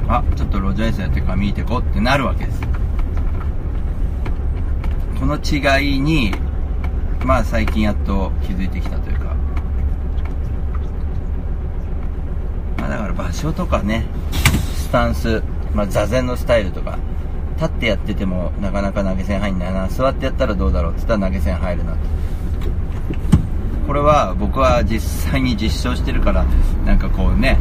[0.08, 2.62] あちょっと路上演奏やってるから見てこうってなるわけです。
[5.22, 6.34] この違いに
[7.24, 9.36] まあ最近やっと気づいてきたというか。
[12.80, 15.44] まあだから場所とかねスタンス、
[15.76, 16.98] まあ、座禅のスタイルとか
[17.56, 19.74] 立ってやっててもなかなか投げ銭入んない。
[19.74, 22.02] な座ってやったらどうだろうって言ったら投げ銭入るなって。
[23.86, 26.46] これは僕は実際に実証してるから
[26.84, 27.60] なんかこうね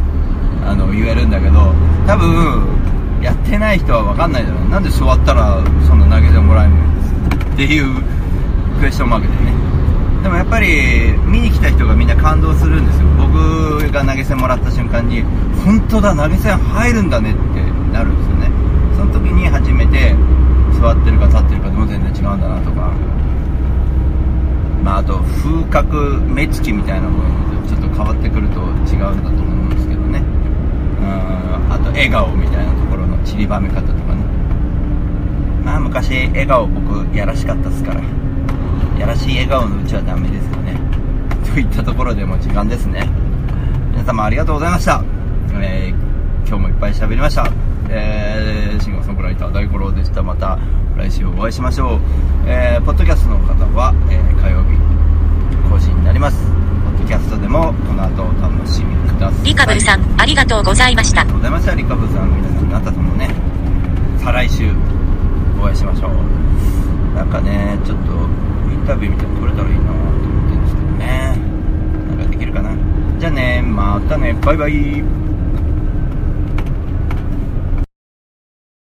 [0.64, 1.74] あの言えるんだけど
[2.06, 4.68] 多分やってない人は分かんないだろう。
[4.70, 6.99] なんで座ったらそんな投げ銭もらえるの
[7.34, 8.02] っていう
[8.80, 9.52] クエスチョンマークでね。
[10.22, 13.06] でもやっぱり見に来た人がみんな感動するんですよ。
[13.18, 15.22] 僕が投げ銭もらった瞬間に
[15.64, 17.40] 本当だ投げ銭入るんだねって
[17.92, 18.50] なるんですよね。
[18.96, 20.14] その時に初めて
[20.80, 22.92] 座ってるか立ってるかでも全然違うんだなとか。
[24.84, 30.18] まああと風格目つきみたいなものちょっと変わってくると違うんだと思うんですけどね。
[30.18, 34.29] うんあと笑顔みたいなところの散りばめ方とかね。
[35.70, 38.00] まあ昔笑顔僕やらしかったですから。
[38.98, 40.76] やらしい笑顔のうちはダメですよね。
[41.54, 43.08] といったところでも時間ですね。
[43.92, 45.04] 皆様ありがとうございました、
[45.54, 47.48] えー、今日もいっぱい喋りました。
[47.88, 50.24] えー、シンガーソングライター大五郎でした。
[50.24, 50.58] また
[50.96, 51.98] 来週お会いしましょう、
[52.46, 54.76] えー、ポッドキャストの方は、えー、火曜日
[55.70, 56.36] 更新になります。
[56.84, 59.44] ポッドキャストでもこの後お楽しみください。
[59.44, 61.20] リカブルさん、ありがとうございました。
[61.20, 61.74] ありがとうございました。
[61.76, 63.30] リカブルさん皆さんあなたともね。
[64.18, 64.74] 再来週
[65.60, 66.12] お会いしましょう。
[67.14, 68.12] なんかねちょっと
[68.72, 71.38] インタビューみたいに撮れたらいいなと思ってるんですけどね。
[72.08, 72.70] なんかできるかな。
[73.18, 74.32] じゃあねまたね。
[74.40, 75.04] バイバイ。